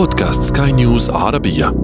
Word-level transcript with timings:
بودكاست 0.00 0.42
سكاي 0.42 0.72
نيوز 0.72 1.10
عربية. 1.10 1.74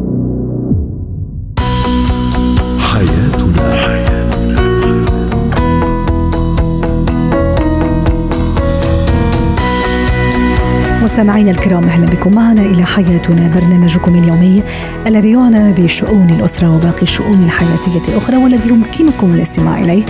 حياتنا. 2.78 3.96
مستمعينا 11.02 11.50
الكرام 11.50 11.84
أهلا 11.84 12.06
بكم. 12.06 12.34
معنا 12.34 12.62
إلى 12.62 12.84
حياتنا 12.84 13.48
برنامجكم 13.48 14.14
اليومي 14.14 14.62
الذي 15.06 15.30
يعنى 15.30 15.72
بشؤون 15.72 16.30
الأسرة 16.30 16.76
وباقي 16.76 17.02
الشؤون 17.02 17.42
الحياتية 17.42 18.08
الأخرى 18.08 18.36
والذي 18.36 18.68
يمكنكم 18.68 19.34
الاستماع 19.34 19.78
إليه 19.78 20.04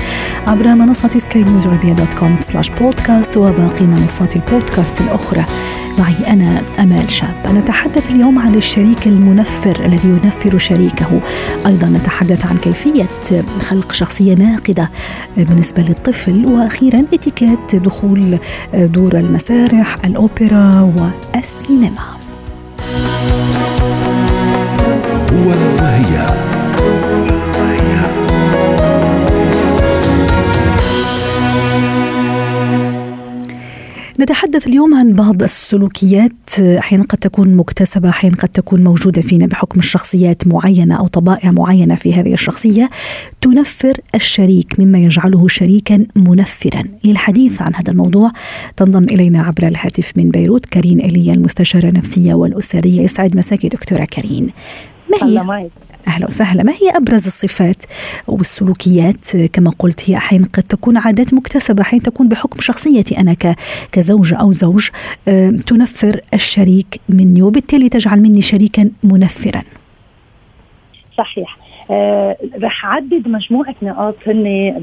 عبر 0.46 0.75
منصة 0.75 1.18
سكاي 1.18 1.45
نيوز 1.45 1.66
dot 1.66 2.14
com 2.14 2.36
slash 2.41 2.70
podcast 2.70 3.36
وباقي 3.36 3.86
منصات 3.86 4.36
البودكاست 4.36 5.00
الأخرى. 5.00 5.45
معي 5.98 6.32
أنا 6.32 6.62
أمال 6.78 7.10
شاب. 7.10 7.34
نتحدث 7.54 8.10
اليوم 8.10 8.38
عن 8.38 8.54
الشريك 8.54 9.06
المنفر 9.06 9.84
الذي 9.84 10.09
ينفر 10.09 10.59
شريكه. 10.59 11.20
أيضا 11.66 11.88
نتحدث 11.88 12.46
عن 12.46 12.56
كيفية 12.56 13.06
خلق 13.60 13.92
شخصية 13.92 14.34
ناقدة 14.34 14.90
بالنسبة 15.37 15.82
للطفل 15.82 16.46
وأخيرا 16.46 17.04
اتيكيت 17.12 17.77
دخول 17.77 18.38
دور 18.74 19.18
المسارح 19.18 19.96
الأوبرا 20.04 20.92
والسينما. 21.34 22.16
هو 25.32 25.48
وهي. 25.80 26.55
نتحدث 34.20 34.66
اليوم 34.66 34.95
عن 34.95 35.12
بعض 35.12 35.43
السلوكيات 35.43 36.61
أحيانا 36.61 37.05
قد 37.05 37.19
تكون 37.19 37.55
مكتسبة 37.55 38.09
أحيانا 38.09 38.37
قد 38.37 38.48
تكون 38.48 38.84
موجودة 38.84 39.23
فينا 39.23 39.47
بحكم 39.47 39.80
الشخصيات 39.80 40.46
معينة 40.46 40.99
أو 40.99 41.07
طبائع 41.07 41.51
معينة 41.51 41.95
في 41.95 42.15
هذه 42.15 42.32
الشخصية. 42.32 42.90
تنفر 43.40 44.01
الشريك 44.15 44.80
مما 44.80 44.99
يجعله 44.99 45.49
شريكا 45.49 46.07
منفرا. 46.16 46.82
للحديث 47.05 47.63
عن 47.63 47.74
هذا 47.74 47.90
الموضوع 47.90 48.32
تنضم 48.77 49.05
إلينا 49.05 49.43
عبر 49.43 49.68
الهاتف 49.68 50.13
من 50.16 50.30
بيروت 50.30 50.66
كارين 50.66 51.01
ايليا 51.01 51.35
المستشارة 51.35 51.88
النفسية 51.88 52.35
والأسرية. 52.35 53.01
يسعد 53.01 53.37
مساكي 53.37 53.68
دكتورة 53.68 54.05
كارين 54.05 54.51
ما 55.10 55.29
هي؟ 55.29 55.68
أهلا 56.07 56.26
وسهلا. 56.26 56.62
ما 56.62 56.73
هي 56.73 56.90
أبرز 56.96 57.26
الصفات 57.26 57.82
والسلوكيات؟ 58.26 59.37
كما 59.37 59.71
قلت 59.79 60.10
هي 60.10 60.16
أحيانا 60.16 60.46
قد 60.52 60.62
تكون 60.62 60.96
عادات 60.96 61.35
مكتسبة 61.35 61.82
أحيانا 61.82 62.04
تكون 62.04 62.29
بحكم 62.29 62.60
شخصيتي 62.60 63.18
أنا 63.18 63.37
كزوجة 63.93 64.37
أو 64.37 64.53
زوج 64.53 64.88
تنفر 65.66 66.21
الشريك 66.34 67.00
مني 67.09 67.43
وبالتالي 67.43 67.88
تجعل 67.88 68.21
مني 68.21 68.43
شريكا 68.43 68.91
منفرا. 69.03 69.62
صحيح. 71.19 71.56
آه 71.91 72.37
رح 72.62 72.87
عدد 72.87 73.28
مجموعة 73.28 73.75
نقاط 73.82 74.16
هن 74.27 74.75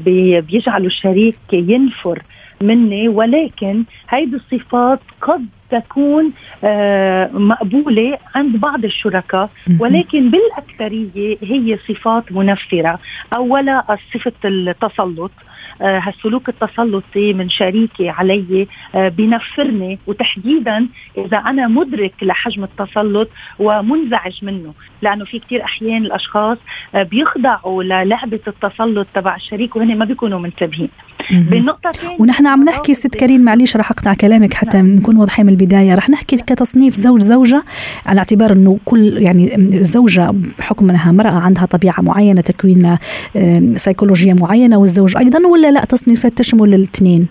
بيجعلوا 0.46 0.86
الشريك 0.86 1.36
ينفر 1.52 2.22
مني 2.60 3.08
ولكن 3.08 3.84
هيدي 4.08 4.36
الصفات 4.36 5.00
قد 5.20 5.46
تكون 5.78 6.32
آه 6.64 7.30
مقبولة 7.32 8.18
عند 8.34 8.56
بعض 8.56 8.84
الشركاء 8.84 9.50
ولكن 9.80 10.30
بالأكثرية 10.30 11.36
هي 11.42 11.78
صفات 11.88 12.32
منفرة 12.32 12.98
أولا 13.32 13.98
صفة 14.14 14.32
التسلط 14.44 15.32
هالسلوك 15.80 16.48
التسلطي 16.48 17.32
من 17.32 17.48
شريكي 17.48 18.08
علي 18.08 18.66
آه 18.94 19.08
بنفرني 19.08 19.98
وتحديدا 20.06 20.86
إذا 21.18 21.36
أنا 21.36 21.68
مدرك 21.68 22.14
لحجم 22.22 22.64
التسلط 22.64 23.28
ومنزعج 23.58 24.44
منه 24.44 24.72
لأنه 25.02 25.24
في 25.24 25.38
كثير 25.38 25.64
أحيان 25.64 26.04
الأشخاص 26.04 26.58
آه 26.94 27.02
بيخضعوا 27.02 27.82
للعبة 27.82 28.40
التسلط 28.46 29.06
تبع 29.14 29.36
الشريك 29.36 29.76
وهن 29.76 29.98
ما 29.98 30.04
بيكونوا 30.04 30.38
منتبهين. 30.38 30.88
بالنقطة 31.30 31.90
ونحن 32.18 32.46
عم 32.46 32.64
نحكي 32.64 32.94
ست 32.94 33.14
كريم 33.14 33.40
معلش 33.40 33.76
رح 33.76 33.90
أقطع 33.90 34.14
كلامك 34.14 34.54
حتى 34.54 34.76
نعم. 34.76 34.86
نكون 34.86 35.16
واضحين 35.16 35.46
من 35.46 35.52
البداية. 35.52 35.94
رح 35.94 36.10
نحكي 36.10 36.36
كتصنيف 36.36 36.94
زوج 36.94 37.20
زوجة 37.20 37.64
على 38.06 38.18
اعتبار 38.18 38.52
إنه 38.52 38.78
كل 38.84 39.18
يعني 39.18 39.56
الزوجة 39.56 40.34
بحكم 40.58 40.90
انها 40.90 41.10
امرأة 41.10 41.38
عندها 41.38 41.64
طبيعة 41.66 42.00
معينة 42.00 42.40
تكوين 42.40 42.96
سيكولوجية 43.76 44.32
معينة 44.32 44.76
والزوج 44.76 45.16
أيضا 45.16 45.46
ولا 45.46 45.63
لا 45.70 45.84
تصنيفات 45.84 46.38
تشمل 46.38 46.74
الاثنين؟ 46.74 47.28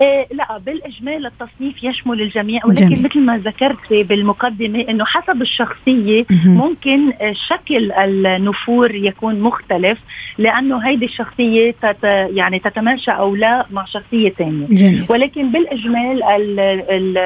إيه 0.00 0.26
لا 0.32 0.58
بالإجمال 0.66 1.26
التصنيف 1.26 1.84
يشمل 1.84 2.22
الجميع 2.22 2.60
ولكن 2.64 2.88
جميل. 2.88 3.02
مثل 3.02 3.20
ما 3.20 3.38
ذكرت 3.38 3.92
بالمقدمة 3.92 4.80
إنه 4.88 5.04
حسب 5.04 5.42
الشخصية 5.42 6.24
ممكن 6.44 7.12
شكل 7.48 7.92
النفور 7.92 8.94
يكون 8.94 9.40
مختلف 9.40 9.98
لأنه 10.38 10.78
هيدي 10.88 11.04
الشخصية 11.04 11.70
تت 11.82 12.04
يعني 12.30 12.58
تتماشى 12.58 13.10
أو 13.10 13.36
لا 13.36 13.66
مع 13.70 13.84
شخصية 13.84 14.30
ثانية 14.30 14.66
ولكن 15.08 15.52
بالإجمال 15.52 16.22
ال 16.22 16.60
ال 16.60 17.18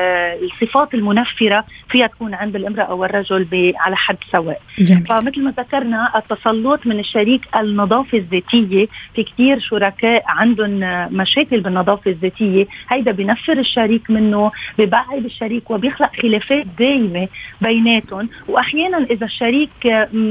الصفات 0.44 0.94
المنفرة 0.94 1.64
فيها 1.88 2.06
تكون 2.06 2.34
عند 2.34 2.56
الامرأة 2.56 2.94
والرجل 2.94 3.46
على 3.76 3.96
حد 3.96 4.16
سواء 4.32 4.60
جميل. 4.78 5.06
فمثل 5.06 5.42
ما 5.42 5.52
ذكرنا 5.58 6.12
التسلط 6.16 6.86
من 6.86 6.98
الشريك 6.98 7.40
النظافة 7.56 8.18
الذاتية 8.18 8.86
في 9.14 9.22
كثير 9.22 9.58
شركاء 9.60 10.24
عندهم 10.28 10.80
مشاكل 11.16 11.60
بالنظافة 11.60 12.10
الذاتية 12.10 12.59
هيدا 12.88 13.12
بنفر 13.12 13.52
الشريك 13.52 14.10
منه 14.10 14.52
ببعد 14.78 15.24
الشريك 15.24 15.70
وبيخلق 15.70 16.10
خلافات 16.22 16.66
دائمة 16.78 17.28
بيناتهم. 17.60 18.28
وأحيانا 18.48 18.98
إذا 18.98 19.26
الشريك 19.26 19.86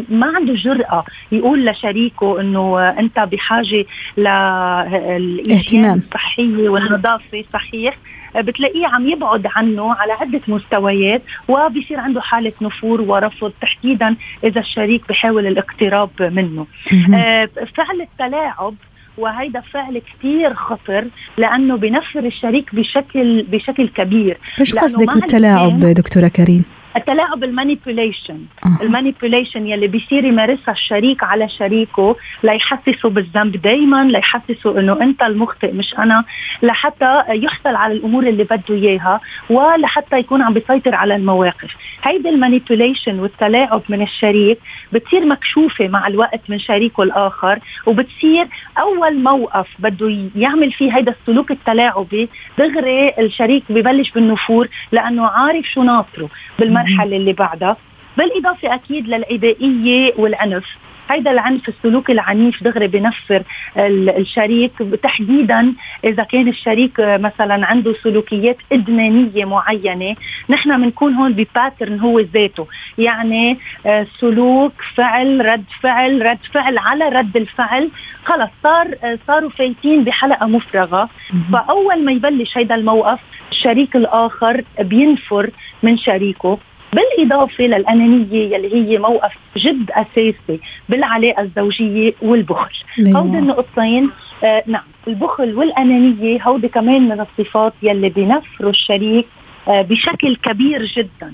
ما 0.10 0.32
عنده 0.36 0.54
جرأة 0.54 1.06
يقول 1.32 1.66
لشريكه 1.66 2.42
أنه 2.42 2.90
أنت 2.90 3.20
بحاجة 3.20 3.86
للاهتمام 4.18 6.02
الصحية 6.08 6.70
والنظافة 6.70 7.44
صحيح 7.54 7.98
بتلاقيه 8.36 8.88
عم 8.88 9.08
يبعد 9.10 9.48
عنه 9.56 9.94
على 9.94 10.14
عدة 10.14 10.42
مستويات 10.48 11.22
وبيصير 11.48 12.00
عنده 12.00 12.22
حالة 12.22 12.54
نفور 12.62 13.02
ورفض 13.02 13.52
تحديدا 13.62 14.16
إذا 14.44 14.62
الشريك 14.62 15.02
بحاول 15.10 15.48
الاقتراب 15.48 16.10
منه. 16.20 16.68
آه 17.16 17.50
فعل 17.76 18.02
التلاعب 18.02 18.74
وهيدا 19.20 19.62
فعل 19.62 20.02
كثير 20.10 20.54
خطر 20.54 21.08
لأنه 21.38 21.78
بنفر 21.78 22.26
الشريك 22.26 22.76
بشكل 22.76 23.44
بشكل 23.44 23.88
كبير 23.88 24.38
إيش 24.60 24.74
قصدك 24.74 25.14
بالتلاعب 25.14 25.80
دكتورة 25.80 26.28
كريم 26.28 26.66
التلاعب 26.96 27.44
ال 27.44 27.51
manipulation. 27.51 28.40
ال 28.84 28.90
manipulation 28.90 29.68
يلي 29.68 29.88
بيصير 29.88 30.26
يمارسها 30.26 30.72
الشريك 30.72 31.24
على 31.24 31.50
شريكه 31.50 32.16
ليحسسه 32.44 33.10
بالذنب 33.10 33.62
دائما 33.62 34.04
ليحسسه 34.04 34.80
إنه 34.80 35.02
أنت 35.02 35.22
المخطئ 35.22 35.72
مش 35.72 35.96
أنا 36.00 36.26
لحتى 36.64 37.24
يحصل 37.30 37.76
على 37.76 37.94
الأمور 37.94 38.28
اللي 38.28 38.44
بده 38.44 38.76
إياها 38.76 39.22
ولحتى 39.50 40.20
يكون 40.20 40.42
عم 40.42 40.54
بيسيطر 40.54 40.96
على 40.96 41.16
المواقف. 41.16 41.76
هيدي 42.04 42.30
ال 42.30 42.37
manipulation 42.37 43.20
والتلاعب 43.20 43.82
من 43.90 44.02
الشريك 44.02 44.60
بتصير 44.94 45.26
مكشوفة 45.26 45.88
مع 45.88 46.08
الوقت 46.08 46.42
من 46.50 46.60
شريكه 46.60 47.04
الآخر 47.04 47.60
وبتصير 47.86 48.48
أول 48.80 49.24
موقف 49.24 49.68
بده 49.80 50.30
يعمل 50.36 50.72
فيه 50.72 50.98
هيدا 50.98 51.16
السلوك 51.22 51.52
التلاعبي 51.52 52.30
دغري 52.58 53.10
الشريك 53.20 53.64
ببلش 53.70 54.12
بالنفور 54.12 54.68
لأنه 54.92 55.28
عارف 55.28 55.66
شو 55.66 55.84
ناطره 55.84 56.30
بالمرحلة 56.60 56.90
المرحله 56.90 57.18
اللي 57.18 57.34
بعدها. 57.34 57.78
بالاضافه 58.20 58.74
أكيد 58.74 59.08
للعدائيه 59.08 60.14
والعنف 60.18 60.66
هيدا 61.10 61.32
العنف 61.32 61.70
السلوك 61.70 62.12
العنيف 62.12 62.64
دغري 62.64 62.88
بنفر 62.88 63.44
الشريك 63.78 64.72
تحديدا 65.04 65.74
إذا 66.04 66.24
كان 66.24 66.48
الشريك 66.48 67.00
مثلا 67.00 67.66
عنده 67.66 67.94
سلوكيات 68.04 68.58
إدمانية 68.72 69.46
معينة 69.46 70.16
نحن 70.50 70.82
بنكون 70.82 71.14
هون 71.14 71.34
بباترن 71.34 72.00
هو 72.00 72.20
ذاته. 72.20 72.68
يعني 72.98 73.58
آه، 73.86 74.08
سلوك 74.20 74.74
فعل 74.96 75.46
رد 75.46 75.64
فعل 75.82 76.26
رد 76.26 76.40
فعل 76.54 76.78
على 76.78 77.10
رد 77.10 77.38
الفعل. 77.38 77.90
خلص 78.26 78.50
صار 78.64 78.88
آه، 79.04 79.18
صاروا 79.28 79.50
فايتين 79.50 80.04
بحلقة 80.04 80.46
مفرغة. 80.48 81.10
فأول 81.54 82.06
ما 82.06 82.12
يبلش 82.12 82.58
هيدا 82.58 82.76
الموقف 82.76 83.20
الشريك 83.52 83.96
الآخر 83.96 84.64
بينفر 84.80 85.50
من 85.84 85.98
شريكه. 85.98 86.58
بالإضافة 86.94 87.64
للأنانية 87.64 88.56
يلي 88.56 88.74
هي 88.76 88.98
موقف 88.98 89.32
جد 89.58 89.92
أساسي 89.92 90.60
بالعلاقة 90.90 91.42
الزوجية 91.42 92.14
والبخل. 92.22 92.76
هودي 93.18 93.38
النقطتين 93.38 94.10
آه 94.44 94.64
نعم 94.68 94.84
البخل 95.08 95.56
والأنانية 95.56 96.44
هودي 96.44 96.68
كمان 96.68 97.10
من 97.10 97.20
الصفات 97.22 97.74
يلي 97.84 98.10
بنفروا 98.10 98.70
الشريك 98.72 99.26
آه 99.68 99.82
بشكل 99.82 100.36
كبير 100.36 100.86
جدا. 100.86 101.34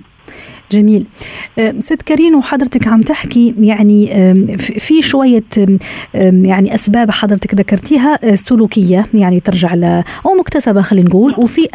جميل. 0.71 1.05
ست 1.79 2.01
كريم 2.01 2.35
وحضرتك 2.35 2.87
عم 2.87 3.01
تحكي 3.01 3.55
يعني 3.59 4.07
في 4.57 5.01
شوية 5.01 5.43
يعني 6.13 6.75
أسباب 6.75 7.11
حضرتك 7.11 7.55
ذكرتيها 7.55 8.35
سلوكية 8.35 9.05
يعني 9.13 9.39
ترجع 9.39 9.73
ل 9.73 9.83
أو 10.25 10.33
مكتسبة 10.39 10.81
خلينا 10.81 11.09
نقول 11.09 11.35
وفي 11.37 11.67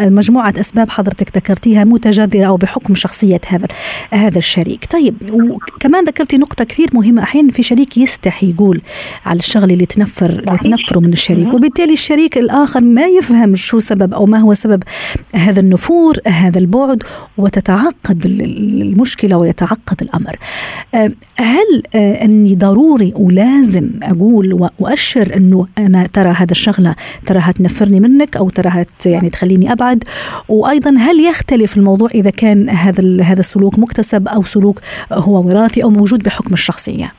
مجموعة 0.00 0.54
أسباب 0.60 0.90
حضرتك 0.90 1.36
ذكرتيها 1.36 1.84
متجذرة 1.84 2.44
أو 2.44 2.56
بحكم 2.56 2.94
شخصية 2.94 3.40
هذا 3.46 3.66
هذا 4.10 4.38
الشريك. 4.38 4.84
طيب 4.92 5.14
وكمان 5.32 6.04
ذكرتي 6.04 6.38
نقطة 6.38 6.64
كثير 6.64 6.88
مهمة 6.94 7.22
أحيانا 7.22 7.52
في 7.52 7.62
شريك 7.62 7.96
يستحي 7.96 8.50
يقول 8.50 8.80
على 9.26 9.38
الشغل 9.38 9.70
اللي 9.70 9.86
تنفر 9.86 10.30
اللي 10.30 10.58
تنفره 10.58 11.00
من 11.00 11.12
الشريك 11.12 11.54
وبالتالي 11.54 11.92
الشريك 11.92 12.38
الآخر 12.38 12.80
ما 12.80 13.06
يفهم 13.06 13.56
شو 13.56 13.80
سبب 13.80 14.14
أو 14.14 14.26
ما 14.26 14.38
هو 14.38 14.54
سبب 14.54 14.82
هذا 15.34 15.60
النفور 15.60 16.16
هذا 16.26 16.58
البعد 16.58 17.02
وتتعقد 17.68 18.26
المشكلة 18.26 19.36
ويتعقد 19.36 20.02
الأمر. 20.02 20.36
آه، 20.94 21.10
هل 21.36 21.82
آه، 21.94 22.24
أني 22.24 22.54
ضروري 22.54 23.12
ولازم 23.16 23.90
أقول 24.02 24.52
وأؤشر 24.52 25.36
أنه 25.36 25.66
أنا 25.78 26.06
ترى 26.06 26.28
هذا 26.28 26.50
الشغلة 26.50 26.94
تراها 27.26 27.52
تنفرني 27.52 28.00
منك 28.00 28.36
أو 28.36 28.50
تراها 28.50 28.86
يعني 29.06 29.30
تخليني 29.30 29.72
أبعد؟ 29.72 30.04
وأيضا 30.48 30.94
هل 30.98 31.20
يختلف 31.20 31.76
الموضوع 31.76 32.10
إذا 32.14 32.30
كان 32.30 32.68
هذا 32.68 33.22
هذا 33.22 33.40
السلوك 33.40 33.78
مكتسب 33.78 34.28
أو 34.28 34.42
سلوك 34.42 34.80
هو 35.12 35.46
وراثي 35.46 35.82
أو 35.82 35.90
موجود 35.90 36.22
بحكم 36.22 36.54
الشخصية؟ 36.54 37.12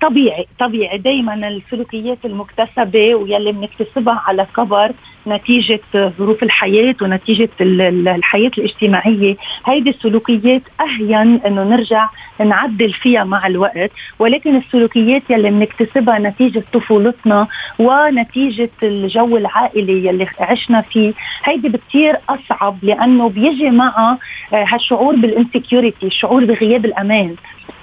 طبيعي 0.00 0.46
طبيعي. 0.58 0.98
دائما 0.98 1.48
السلوكيات 1.48 2.18
المكتسبة 2.24 3.14
واللي 3.14 3.52
بنكتسبها 3.52 4.22
على 4.26 4.46
كبر 4.56 4.92
نتيجة 5.26 5.80
ظروف 5.96 6.42
الحياة 6.42 6.94
ونتيجة 7.02 7.48
الحياة 7.60 8.50
الاجتماعية. 8.58 9.36
هيدي 9.66 9.90
السلوكيات 9.90 10.62
أهين 10.80 11.40
إنه 11.46 11.64
نرجع 11.64 12.08
نعدل 12.40 12.92
فيها 12.92 13.24
مع 13.24 13.46
الوقت 13.46 13.90
ولكن 14.18 14.56
السلوكيات 14.56 15.22
يلي 15.30 15.50
بنكتسبها 15.50 16.18
نتيجة 16.18 16.64
طفولتنا 16.72 17.48
ونتيجة 17.78 18.70
الجو 18.82 19.36
العائلي 19.36 20.06
يلي 20.06 20.26
عشنا 20.40 20.80
فيه 20.80 21.12
هيدي 21.44 21.68
بكثير 21.68 22.16
أصعب 22.28 22.78
لأنه 22.82 23.28
بيجي 23.28 23.70
معها 23.70 24.18
آه، 24.52 24.64
هالشعور 24.68 25.16
بالانسكيورتي 25.16 26.06
الشعور 26.06 26.44
بغياب 26.44 26.84
الأمان. 26.84 27.36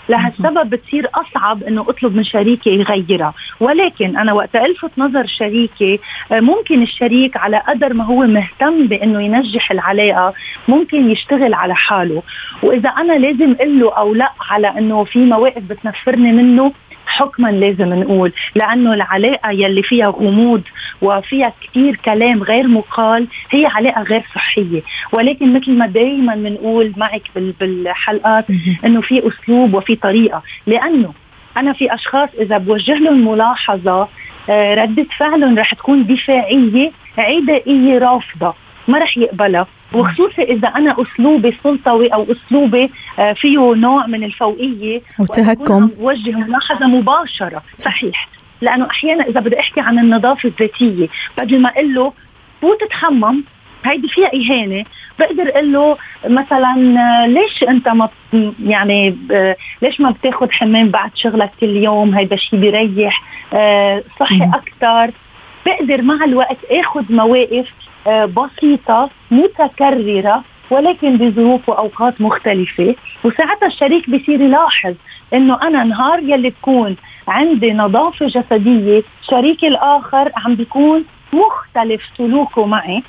لهالسبب 0.09 0.69
بتصير 0.69 1.09
أصعب 1.15 1.63
إنه 1.63 1.81
أطلب 1.81 2.15
من 2.15 2.23
شريكي 2.23 2.69
يغيرها. 2.69 3.33
ولكن 3.59 4.17
أنا 4.17 4.33
وقت 4.33 4.55
ألفت 4.55 4.91
نظر 4.97 5.25
شريكي 5.27 5.99
آه، 6.31 6.39
ممكن 6.39 6.83
الشريك 6.83 7.37
على 7.37 7.57
قدر 7.67 7.93
ما 7.93 8.05
هو 8.05 8.21
مهتم 8.27 8.87
بإنه 8.87 9.21
ينجح 9.21 9.71
العلاقة 9.71 10.33
ممكن 10.67 11.11
يشتغل 11.11 11.53
على 11.53 11.75
حاله. 11.75 12.23
وإذا 12.63 12.89
أنا 12.89 13.13
لازم 13.13 13.55
أقول 13.59 13.79
له 13.79 13.93
أو 13.93 14.13
لا 14.13 14.31
على 14.49 14.67
إنه 14.67 15.03
في 15.03 15.19
مواقف 15.19 15.63
بتنفرني 15.63 16.31
منه 16.31 16.71
حكما 17.07 17.51
لازم 17.51 17.93
نقول 17.93 18.31
لأنه 18.55 18.93
العلاقة 18.93 19.51
يلي 19.51 19.83
فيها 19.83 20.07
غموض 20.07 20.61
وفيها 21.01 21.53
كثير 21.61 21.95
كلام 21.95 22.43
غير 22.43 22.67
مقال 22.67 23.27
هي 23.51 23.65
علاقة 23.65 24.01
غير 24.01 24.23
صحية. 24.35 24.81
ولكن 25.11 25.53
مثل 25.53 25.71
ما 25.71 25.87
دائما 25.87 26.35
بنقول 26.35 26.93
معك 26.97 27.21
بالحلقات 27.59 28.45
إنه 28.85 29.01
في 29.01 29.27
أسلوب 29.27 29.73
وفي 29.73 29.95
طريقة. 29.95 30.43
لأنه 30.67 31.13
أنا 31.57 31.73
في 31.73 31.93
أشخاص 31.93 32.29
إذا 32.39 32.57
بوجه 32.57 32.93
لهم 32.95 33.27
ملاحظة 33.31 34.07
آه، 34.49 34.75
ردة 34.75 35.05
فعلهم 35.17 35.59
رح 35.59 35.73
تكون 35.73 36.05
دفاعية 36.05 36.91
عدائية 37.17 37.97
رافضة. 37.97 38.53
ما 38.87 38.99
رح 38.99 39.17
يقبلها. 39.17 39.67
وخصوصا 39.93 40.41
إذا 40.43 40.67
أنا 40.67 40.95
أسلوبي 41.01 41.57
سلطوي 41.63 42.07
أو 42.07 42.27
أسلوبي 42.31 42.91
آه، 43.19 43.33
فيه 43.33 43.73
نوع 43.75 44.05
من 44.07 44.23
الفوقية 44.23 45.01
وتهكم. 45.19 45.89
وجه 45.99 46.31
ملاحظه 46.31 46.87
مباشرة. 46.87 47.61
صحيح. 47.77 48.27
لأنه 48.61 48.89
أحيانا 48.89 49.23
إذا 49.23 49.39
بدي 49.39 49.59
أحكي 49.59 49.81
عن 49.81 49.99
النظافة 49.99 50.49
الذاتية 50.49 51.07
بدل 51.37 51.61
ما 51.61 51.69
أقول 51.69 51.93
له 51.93 52.13
فوت 52.61 52.83
تحمم 52.89 53.43
هيدي 53.85 54.07
فيها 54.07 54.31
إهانة. 54.33 54.85
بقدر 55.19 55.49
أقول 55.49 55.73
له 55.73 55.97
مثلا 56.27 56.95
آه، 56.97 57.27
ليش 57.27 57.63
أنت 57.63 57.87
ما 57.87 58.09
يعني 58.63 59.17
آه، 59.31 59.55
ليش 59.81 60.01
ما 60.01 60.11
بتاخذ 60.11 60.51
حمام 60.51 60.89
بعد 60.89 61.11
شغلك 61.15 61.51
كل 61.59 61.75
يوم 61.75 62.15
هيدا 62.15 62.35
الشيء 62.35 62.59
بيريح. 62.59 63.23
صحي 64.19 64.43
أكثر 64.43 65.11
بقدر 65.65 66.01
مع 66.01 66.25
الوقت 66.25 66.57
اخذ 66.71 67.03
مواقف 67.09 67.67
آه، 68.07 68.25
بسيطة 68.25 69.09
متكررة 69.31 70.43
ولكن 70.69 71.17
بظروف 71.17 71.69
وأوقات 71.69 72.21
مختلفة. 72.21 72.95
وساعتها 73.23 73.67
الشريك 73.67 74.09
بصير 74.09 74.41
يلاحظ 74.41 74.93
إنه 75.33 75.61
أنا 75.61 75.83
نهار 75.83 76.19
يلي 76.19 76.49
بكون 76.49 76.95
عندي 77.27 77.73
نظافة 77.73 78.27
جسدية 78.27 79.03
شريكي 79.29 79.67
الآخر 79.67 80.31
عم 80.37 80.55
بيكون 80.55 81.05
مختلف 81.33 82.01
سلوكه 82.17 82.65
معي. 82.65 83.03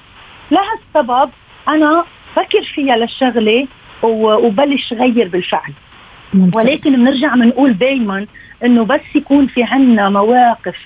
لهالسبب 0.50 1.30
أنا 1.68 2.04
فكر 2.34 2.62
فيها 2.74 2.96
للشغلة 2.96 3.66
وبلش 4.02 4.92
غير 4.92 5.28
بالفعل. 5.28 5.72
ممتاز. 6.34 6.64
ولكن 6.64 6.96
بنرجع 6.96 7.34
بنقول 7.34 7.72
دائما 7.72 8.26
إنه 8.64 8.84
بس 8.84 9.00
يكون 9.14 9.46
في 9.46 9.62
عنا 9.62 10.08
مواقف 10.08 10.76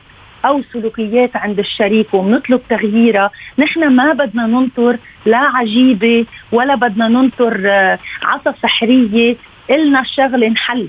أو 0.44 0.62
سلوكيات 0.72 1.36
عند 1.36 1.58
الشريك 1.58 2.14
وبنطلب 2.14 2.60
تغييرها. 2.68 3.30
نحن 3.58 3.88
ما 3.96 4.12
بدنا 4.12 4.46
ننطر 4.46 4.98
لا 5.26 5.38
عجيبة 5.38 6.26
ولا 6.52 6.74
بدنا 6.74 7.08
ننطر 7.08 7.62
آه، 7.66 7.98
عصا 8.22 8.54
سحرية. 8.62 9.36
إلنا 9.70 10.00
الشغله 10.00 10.46
انحل. 10.46 10.88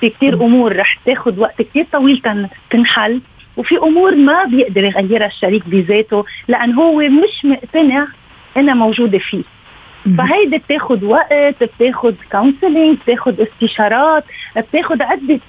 في 0.00 0.10
كثير 0.10 0.34
أمور 0.34 0.76
رح 0.76 0.98
تاخذ 1.06 1.40
وقت 1.40 1.62
كثير 1.62 1.86
طويل 1.92 2.22
تنحل. 2.70 3.20
وفي 3.56 3.78
أمور 3.78 4.16
ما 4.16 4.44
بيقدر 4.44 4.84
يغيرها 4.84 5.26
الشريك 5.26 5.68
بذاته 5.68 6.24
لأن 6.48 6.74
هو 6.74 6.96
مش 6.96 7.44
مقتنع 7.44 8.06
إنها 8.56 8.74
موجودة 8.74 9.18
فيه. 9.18 9.42
فهيدي 10.18 10.58
بتاخد 10.58 11.04
وقت 11.04 11.64
بتاخد 11.64 12.14
كونسلينج 12.32 12.96
بتاخد 13.06 13.40
استشارات 13.40 14.24
بتاخد 14.56 15.02
عدة 15.02 15.40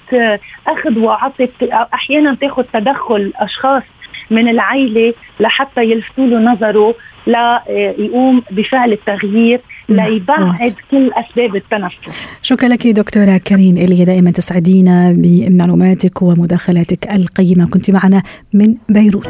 أخذ 0.66 0.98
وعطي 0.98 1.48
أحيانا 1.94 2.32
بتاخد 2.32 2.64
تدخل 2.72 3.32
أشخاص 3.36 3.82
من 4.30 4.48
العائلة 4.48 5.14
لحتى 5.40 5.80
يلفتوا 5.84 6.26
له 6.26 6.38
نظره 6.52 6.94
ليقوم 7.26 8.42
بفعل 8.50 8.92
التغيير. 8.92 9.60
ليبعد 9.88 10.74
كل 10.90 11.10
أسباب 11.12 11.56
التنفس. 11.56 11.96
شكرا 12.42 12.68
لك 12.68 12.86
دكتورة 12.86 13.36
كريم 13.36 13.76
اللي 13.76 14.04
دائما 14.04 14.30
تسعدينا 14.30 15.12
بمعلوماتك 15.16 16.22
ومداخلاتك 16.22 17.12
القيمة 17.12 17.68
كنت 17.68 17.90
معنا 17.90 18.22
من 18.52 18.74
بيروت. 18.88 19.28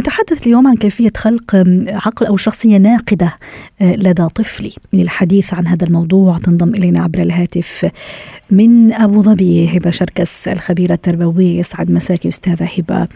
نتحدث 0.00 0.46
اليوم 0.46 0.68
عن 0.68 0.76
كيفية 0.76 1.12
خلق 1.16 1.56
عقل 1.88 2.26
أو 2.26 2.36
شخصية 2.36 2.76
ناقدة 2.76 3.36
آه، 3.80 3.96
لدى 3.96 4.26
طفلي. 4.26 4.72
للحديث 4.92 5.54
عن 5.54 5.66
هذا 5.66 5.86
الموضوع 5.86 6.38
تنضم 6.38 6.68
إلينا 6.68 7.02
عبر 7.02 7.18
الهاتف 7.22 7.90
من 8.50 8.92
أبو 8.92 9.22
ظبي 9.22 9.76
هبة 9.76 9.90
شركس 9.90 10.48
الخبيرة 10.48 10.92
التربوية 10.92 11.58
يسعد 11.58 11.90
مساكي 11.90 12.28
أستاذة 12.28 12.68
هبة. 12.78 13.08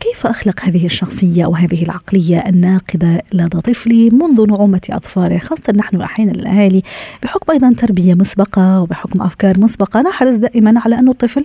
كيف 0.00 0.26
أخلق 0.26 0.60
هذه 0.64 0.86
الشخصية 0.86 1.44
أو 1.44 1.54
هذه 1.54 1.82
العقلية 1.82 2.38
الناقدة 2.38 3.22
لدى 3.32 3.60
طفلي 3.60 4.10
منذ 4.10 4.46
نعومة 4.46 4.80
أطفاله؟ 4.90 5.38
خاصة 5.38 5.72
نحن 5.76 6.00
أحيانا 6.00 6.32
الأهالي 6.32 6.82
بحكم 7.22 7.52
أيضا 7.52 7.72
تربية 7.78 8.14
مسبقة 8.14 8.80
وبحكم 8.80 9.22
أفكار 9.22 9.60
مسبقة 9.60 10.00
نحرص 10.00 10.34
دائما 10.34 10.80
على 10.84 10.98
أن 10.98 11.08
الطفل 11.08 11.44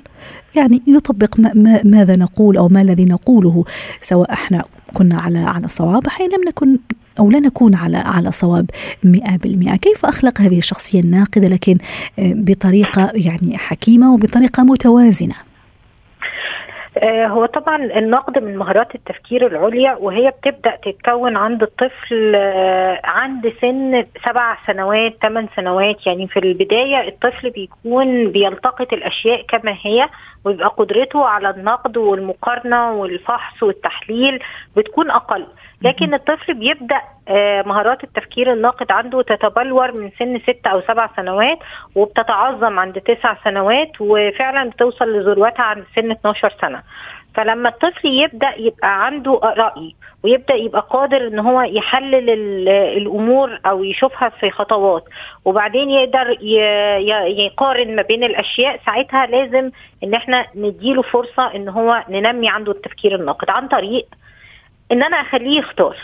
يعني 0.55 0.81
يطبق 0.87 1.39
ما 1.39 1.81
ماذا 1.83 2.15
نقول 2.15 2.57
أو 2.57 2.67
ما 2.67 2.81
الذي 2.81 3.05
نقوله 3.05 3.63
سواء 4.01 4.35
إحنا 4.45 4.63
كنا 4.93 5.21
على 5.21 5.39
على 5.39 5.67
صواب 5.67 6.07
أحيانا 6.07 6.35
لم 6.35 6.43
نكن 6.47 6.77
أو 7.19 7.31
لا 7.31 7.39
نكون 7.39 7.75
على 7.75 7.97
على 7.97 8.31
صواب 8.31 8.69
100% 9.05 9.75
كيف 9.75 10.05
أخلق 10.05 10.41
هذه 10.41 10.57
الشخصية 10.57 10.99
الناقدة 10.99 11.47
لكن 11.47 11.77
آه، 12.19 12.33
بطريقة 12.35 13.11
يعني 13.13 13.57
حكيمة 13.57 14.13
وبطريقة 14.13 14.63
متوازنة؟ 14.63 15.35
هو 17.03 17.45
طبعا 17.45 17.75
النقد 17.75 18.43
من 18.43 18.57
مهارات 18.57 18.95
التفكير 18.95 19.47
العليا 19.47 19.95
وهي 19.99 20.29
بتبدأ 20.31 20.75
تتكون 20.75 21.37
عند 21.37 21.63
الطفل 21.63 22.33
آه، 22.35 23.01
عند 23.03 23.53
سن 23.61 24.05
سبع 24.25 24.57
سنوات 24.67 25.13
ثمان 25.21 25.47
سنوات. 25.55 26.07
يعني 26.07 26.27
في 26.27 26.39
البداية 26.39 27.07
الطفل 27.07 27.49
بيكون 27.49 28.31
بيلتقط 28.31 28.93
الأشياء 28.93 29.41
كما 29.47 29.75
هي 29.81 30.09
ويبقى 30.45 30.67
قدرته 30.67 31.25
على 31.25 31.49
النقد 31.49 31.97
والمقارنة 31.97 32.91
والفحص 32.93 33.63
والتحليل 33.63 34.39
بتكون 34.77 35.11
أقل. 35.11 35.45
لكن 35.81 36.13
الطفل 36.13 36.53
بيبدأ 36.53 37.01
آه، 37.27 37.61
مهارات 37.61 38.03
التفكير 38.03 38.53
الناقد 38.53 38.91
عنده 38.91 39.21
تتبلور 39.21 39.91
من 39.91 40.11
سن 40.19 40.39
ست 40.39 40.67
أو 40.67 40.81
سبع 40.81 41.09
سنوات 41.15 41.57
وبتتعظم 41.95 42.79
عند 42.79 43.01
تسع 43.01 43.35
سنوات 43.43 43.91
وفعلا 43.99 44.69
بتوصل 44.69 45.05
لذروتها 45.13 45.63
عند 45.63 45.83
سن 45.95 46.11
12 46.11 46.53
سنة. 46.61 46.83
فلما 47.35 47.69
الطفل 47.69 48.07
يبدأ 48.07 48.53
يبقى 48.57 49.05
عنده 49.05 49.39
رأي 49.43 49.95
ويبدأ 50.23 50.53
يبقى 50.55 50.87
قادر 50.89 51.27
إن 51.27 51.39
هو 51.39 51.61
يحلل 51.61 52.29
الأمور 52.69 53.59
أو 53.65 53.83
يشوفها 53.83 54.29
في 54.29 54.51
خطوات 54.51 55.03
وبعدين 55.45 55.89
يقدر 55.89 56.37
يقارن 57.37 57.95
ما 57.95 58.01
بين 58.01 58.23
الأشياء 58.23 58.79
ساعتها 58.85 59.25
لازم 59.25 59.71
إن 60.03 60.13
إحنا 60.13 60.45
نديله 60.55 61.01
فرصة 61.01 61.55
إن 61.55 61.69
هو 61.69 62.03
ننمي 62.09 62.49
عنده 62.49 62.71
التفكير 62.71 63.15
الناقد 63.15 63.49
عن 63.49 63.67
طريق 63.67 64.07
إن 64.91 65.03
أنا 65.03 65.17
أخليه 65.17 65.59
يختار 65.59 65.97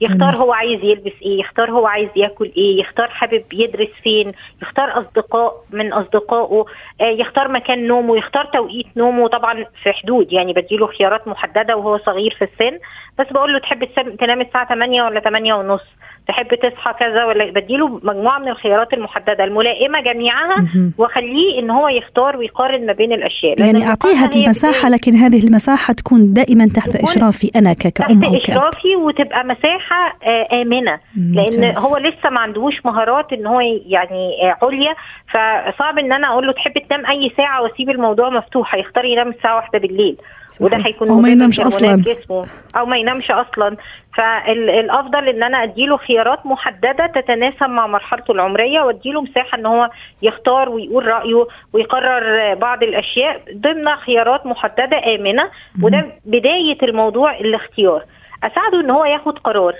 يختار 0.00 0.36
هو 0.36 0.52
عايز 0.52 0.84
يلبس 0.84 1.12
إيه 1.22 1.40
يختار 1.40 1.70
هو 1.70 1.86
عايز 1.86 2.08
ياكل 2.16 2.52
إيه 2.56 2.80
يختار 2.80 3.08
حابب 3.08 3.44
يدرس 3.52 3.88
فين 4.02 4.32
يختار 4.62 5.00
أصدقاء 5.00 5.64
من 5.70 5.92
أصدقائه 5.92 6.64
آه 7.00 7.04
يختار 7.04 7.48
مكان 7.48 7.86
نومه 7.86 8.16
يختار 8.16 8.44
توقيت 8.44 8.86
نومه 8.96 9.28
طبعا 9.28 9.64
في 9.82 9.92
حدود 9.92 10.32
يعني 10.32 10.52
بديله 10.52 10.86
خيارات 10.86 11.28
محددة 11.28 11.76
وهو 11.76 11.98
صغير 11.98 12.36
في 12.38 12.44
السن 12.44 12.78
بس 13.18 13.26
بقول 13.30 13.52
له 13.52 13.58
تحب 13.58 13.84
تنام 14.18 14.40
الساعة 14.40 14.68
8 14.68 15.02
ولا 15.02 15.20
8 15.20 15.54
ونص؟ 15.54 15.84
تحب 16.28 16.46
تصحى 16.54 16.92
كذا 17.00 17.24
ولا؟ 17.24 17.50
بديله 17.50 17.88
مجموعة 18.02 18.38
من 18.38 18.48
الخيارات 18.48 18.92
المحددة 18.92 19.44
الملائمة 19.44 20.00
جميعها 20.00 20.66
وأخليه 20.98 21.58
إن 21.58 21.70
هو 21.70 21.88
يختار 21.88 22.36
ويقارن 22.36 22.86
ما 22.86 22.92
بين 22.92 23.12
الأشياء. 23.12 23.60
يعني 23.60 23.86
اعطيها 23.86 24.30
المساحة 24.36 24.88
لكن 24.88 25.16
هذه 25.16 25.46
المساحة 25.46 25.92
تكون 25.94 26.32
دائما 26.32 26.68
تحت 26.76 26.96
إشرافي 26.96 27.50
أنا 27.56 27.72
كأم 27.72 28.20
تحت 28.20 28.50
إشرافي 28.50 28.96
وتبقى 28.96 29.44
مساحة 29.44 29.87
آه، 30.22 30.62
آمنة. 30.62 30.98
لأن 31.16 31.76
هو 31.78 31.96
لسه 31.96 32.30
ما 32.30 32.40
عندهوش 32.40 32.86
مهارات 32.86 33.32
إن 33.32 33.46
هو 33.46 33.60
يعني 33.86 34.50
آه، 34.50 34.56
عليا. 34.62 34.94
فصعب 35.28 35.98
إن 35.98 36.12
أنا 36.12 36.28
أقول 36.28 36.46
له 36.46 36.52
تحب 36.52 36.72
تنام 36.78 37.06
أي 37.06 37.32
ساعة 37.36 37.62
وأسيب 37.62 37.90
الموضوع 37.90 38.30
مفتوح. 38.30 38.74
هيختار 38.74 39.04
ينام 39.04 39.28
الساعة 39.28 39.56
واحدة 39.56 39.78
بالليل. 39.78 40.16
وده 40.60 40.76
هيكون 40.76 41.08
أو 41.08 41.20
ما 41.20 41.28
ينامش 41.28 41.60
أصلا. 41.60 42.02
جسمه. 42.02 42.46
أو 42.76 42.84
ما 42.86 42.96
ينامش 42.96 43.30
أصلا. 43.30 43.76
فالافضل 44.16 45.28
إن 45.28 45.42
أنا 45.42 45.62
اديله 45.62 45.96
خيارات 45.96 46.46
محددة 46.46 47.06
تتناسب 47.14 47.62
مع 47.62 47.86
مرحلته 47.86 48.32
العمرية 48.32 48.80
واديله 48.80 49.22
مساحة 49.22 49.58
إن 49.58 49.66
هو 49.66 49.90
يختار 50.22 50.68
ويقول 50.68 51.06
رأيه 51.06 51.46
ويقرر 51.72 52.54
بعض 52.54 52.82
الأشياء 52.82 53.40
ضمن 53.56 53.96
خيارات 53.96 54.46
محددة 54.46 55.14
آمنة. 55.14 55.50
وده 55.82 56.06
بداية 56.24 56.78
الموضوع 56.82 57.38
الاختيار. 57.38 58.04
أساعده 58.44 58.80
إن 58.80 58.90
هو 58.90 59.04
ياخد 59.04 59.38
قرار. 59.38 59.74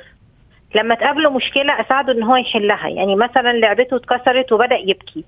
لما 0.75 0.95
تقابله 0.95 1.31
مشكلة 1.31 1.81
أساعده 1.81 2.13
إن 2.13 2.23
هو 2.23 2.37
يحلها. 2.37 2.89
يعني 2.89 3.17
مثلا 3.17 3.53
لعبته 3.53 3.97
اتكسرت 3.97 4.53
وبدأ 4.53 4.77
يبكي. 4.77 5.25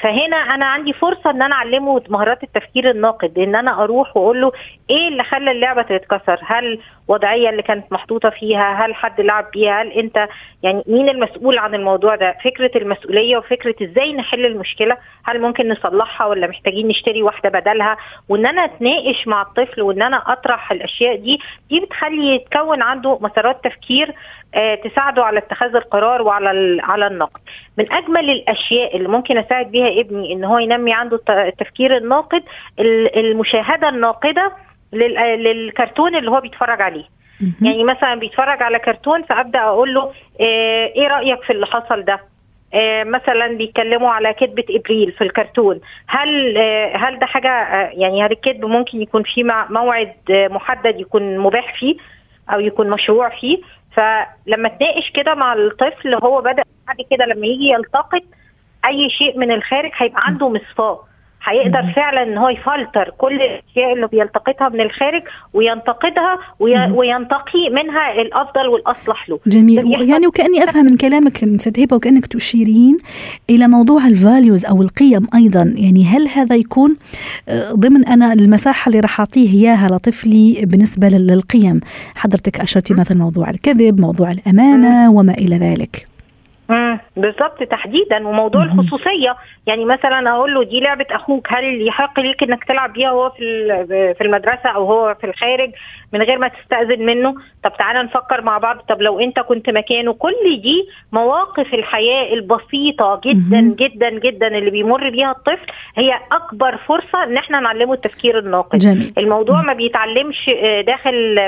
فهنا 0.00 0.36
أنا 0.36 0.66
عندي 0.66 0.92
فرصة 0.92 1.30
إن 1.30 1.42
أنا 1.42 1.54
أعلمه 1.54 2.02
مهارات 2.08 2.42
التفكير 2.42 2.90
الناقد 2.90 3.38
إن 3.38 3.56
أنا 3.56 3.84
أروح 3.84 4.16
واقول 4.16 4.40
له 4.40 4.52
إيه 4.90 5.08
اللي 5.08 5.24
خلى 5.24 5.50
اللعبة 5.50 5.82
تتكسر؟ 5.82 6.40
هل 6.46 6.80
وضعية 7.10 7.50
اللي 7.50 7.62
كانت 7.62 7.92
محطوطة 7.92 8.30
فيها 8.30 8.86
هل 8.86 8.94
حد 8.94 9.20
لعب 9.20 9.50
بيها؟ 9.52 9.82
هل 9.82 9.92
انت 9.92 10.28
يعني 10.62 10.84
مين 10.86 11.08
المسؤول 11.08 11.58
عن 11.58 11.74
الموضوع 11.74 12.16
ده؟ 12.16 12.36
فكرة 12.44 12.70
المسؤولية 12.76 13.36
وفكرة 13.36 13.74
إزاي 13.82 14.12
نحل 14.12 14.46
المشكلة 14.46 14.96
هل 15.24 15.40
ممكن 15.40 15.68
نصلحها 15.68 16.26
ولا 16.26 16.46
محتاجين 16.46 16.88
نشتري 16.88 17.22
واحدة 17.22 17.48
بدلها؟ 17.48 17.96
وان 18.28 18.46
أنا 18.46 18.64
اتناقش 18.64 19.26
مع 19.26 19.42
الطفل 19.42 19.82
وان 19.82 20.02
أنا 20.02 20.22
اطرح 20.32 20.72
الاشياء 20.72 21.16
دي 21.16 21.40
دي 21.70 21.80
بتخلي 21.80 22.34
يتكون 22.34 22.82
عنده 22.82 23.18
مسارات 23.20 23.64
تفكير 23.64 24.14
آه 24.54 24.74
تساعده 24.74 25.24
على 25.24 25.38
اتخاذ 25.38 25.76
القرار 25.76 26.22
وعلى 26.22 26.82
على 26.82 27.06
النقد. 27.06 27.40
من 27.78 27.92
أجمل 27.92 28.30
الأشياء 28.30 28.96
اللي 28.96 29.08
ممكن 29.08 29.38
أساعد 29.38 29.70
بيها 29.70 30.00
ابني 30.00 30.32
إن 30.32 30.44
هو 30.44 30.58
ينمي 30.58 30.92
عنده 30.94 31.20
التفكير 31.28 31.96
الناقد 31.96 32.42
المشاهدة 33.16 33.88
الناقدة 33.88 34.52
للكرتون 34.92 36.16
اللي 36.16 36.30
هو 36.30 36.40
بيتفرج 36.40 36.80
عليه. 36.82 37.04
يعني 37.62 37.84
مثلا 37.84 38.14
بيتفرج 38.14 38.62
على 38.62 38.78
كرتون 38.78 39.22
فأبدأ 39.22 39.58
أقول 39.60 39.94
له 39.94 40.02
آه، 40.40 40.86
إيه 40.86 41.08
رأيك 41.08 41.42
في 41.42 41.52
اللي 41.52 41.66
حصل 41.66 42.02
ده؟ 42.02 42.20
آه، 42.74 43.04
مثلا 43.04 43.46
بيتكلموا 43.46 44.10
على 44.10 44.34
كذبة 44.34 44.64
إبريل 44.70 45.12
في 45.12 45.24
الكرتون. 45.24 45.80
هل 46.06 46.56
آه، 46.56 46.96
هل 46.96 47.18
ده 47.18 47.26
حاجة 47.26 47.48
يعني 47.92 48.22
هل 48.22 48.32
الكذب 48.32 48.64
ممكن 48.64 49.02
يكون 49.02 49.22
في 49.22 49.44
موعد 49.70 50.14
محدد 50.30 51.00
يكون 51.00 51.38
مباح 51.38 51.78
فيه 51.78 51.96
أو 52.52 52.60
يكون 52.60 52.90
مشروع 52.90 53.28
فيه؟ 53.28 53.58
فلما 53.92 54.68
تناقش 54.68 55.10
كده 55.14 55.34
مع 55.34 55.52
الطفل 55.52 56.14
هو 56.14 56.40
بدأ 56.40 56.62
بعد 56.86 56.96
كده 57.10 57.24
لما 57.24 57.46
يجي 57.46 57.68
يلتقط 57.68 58.22
أي 58.86 59.10
شيء 59.10 59.38
من 59.38 59.52
الخارج 59.52 59.90
هيبقى 59.96 60.22
عنده 60.24 60.48
مصفاه 60.48 61.00
هيقدر 61.44 61.92
فعلا 61.96 62.22
إن 62.22 62.38
هو 62.38 62.48
يفلتر 62.48 63.12
كل 63.18 63.34
الأشياء 63.34 63.92
اللي 63.92 64.06
بيلتقطها 64.06 64.68
من 64.68 64.80
الخارج 64.80 65.22
وينتقدها 65.54 66.38
وينتقي 66.94 67.70
منها 67.70 68.12
الأفضل 68.12 68.68
والأصلح 68.68 69.28
له. 69.28 69.38
جميل. 69.46 70.10
يعني 70.10 70.26
وكأني 70.26 70.64
أفهم 70.64 70.84
من 70.84 70.96
كلامك 70.96 71.60
ست 71.60 71.78
هبه 71.80 71.96
وكأنك 71.96 72.26
تشيرين 72.26 72.98
إلى 73.50 73.68
موضوع 73.68 74.06
ال 74.06 74.14
values 74.14 74.64
أو 74.64 74.82
القيم 74.82 75.26
أيضا. 75.34 75.74
يعني 75.76 76.04
هل 76.04 76.28
هذا 76.28 76.56
يكون 76.56 76.96
آه، 77.48 77.72
ضمن 77.72 78.06
أنا 78.06 78.32
المساحة 78.32 78.88
اللي 78.88 79.00
راح 79.00 79.20
أعطيه 79.20 79.52
إياها 79.52 79.88
لطفلي 79.88 80.64
بالنسبة 80.66 81.08
للقيم؟ 81.08 81.80
حضرتك 82.14 82.60
أشرتي 82.60 82.94
مثلا 82.94 83.18
موضوع 83.18 83.50
الكذب 83.50 84.00
موضوع 84.00 84.30
الأمانة 84.30 85.10
وما 85.10 85.32
إلى 85.32 85.56
ذلك. 85.58 86.06
بالظبط 87.20 87.62
تحديدا 87.62 88.28
وموضوع. 88.28 88.62
الخصوصية. 88.62 89.36
يعني 89.66 89.84
مثلا 89.84 90.30
أقول 90.30 90.54
له 90.54 90.64
دي 90.64 90.80
لعبة 90.80 91.06
أخوك 91.10 91.46
هل 91.52 91.86
يحق 91.88 92.20
ليك 92.20 92.42
إنك 92.42 92.64
تلعب 92.64 92.92
بيها 92.92 93.12
وهو 93.12 93.30
في 93.30 93.44
في 94.18 94.24
المدرسة 94.24 94.68
أو 94.68 94.84
هو 94.86 95.14
في 95.20 95.26
الخارج 95.26 95.70
من 96.12 96.22
غير 96.22 96.38
ما 96.38 96.48
تستأذن 96.48 97.06
منه؟ 97.06 97.34
طب 97.64 97.72
تعالى 97.78 98.02
نفكر 98.02 98.42
مع 98.42 98.58
بعض. 98.58 98.76
طب 98.88 99.02
لو 99.02 99.20
أنت 99.20 99.40
كنت 99.40 99.70
مكانه. 99.70 100.12
كل 100.12 100.60
دي 100.62 100.88
مواقف 101.12 101.74
الحياة 101.74 102.34
البسيطة 102.34 103.20
جدا. 103.24 103.60
جدا 103.60 104.10
جدا 104.10 104.46
اللي 104.46 104.70
بيمر 104.70 105.10
بيها 105.10 105.30
الطفل. 105.30 105.66
هي 105.96 106.20
أكبر 106.32 106.76
فرصة 106.76 107.24
إن 107.24 107.36
إحنا 107.36 107.60
نعلمه 107.60 107.92
التفكير 107.92 108.38
الناقد 108.38 108.78
جميل. 108.78 109.12
الموضوع 109.18 109.62
ما 109.62 109.72
بيتعلمش 109.72 110.50
آه، 110.62 110.80
داخل 110.80 111.38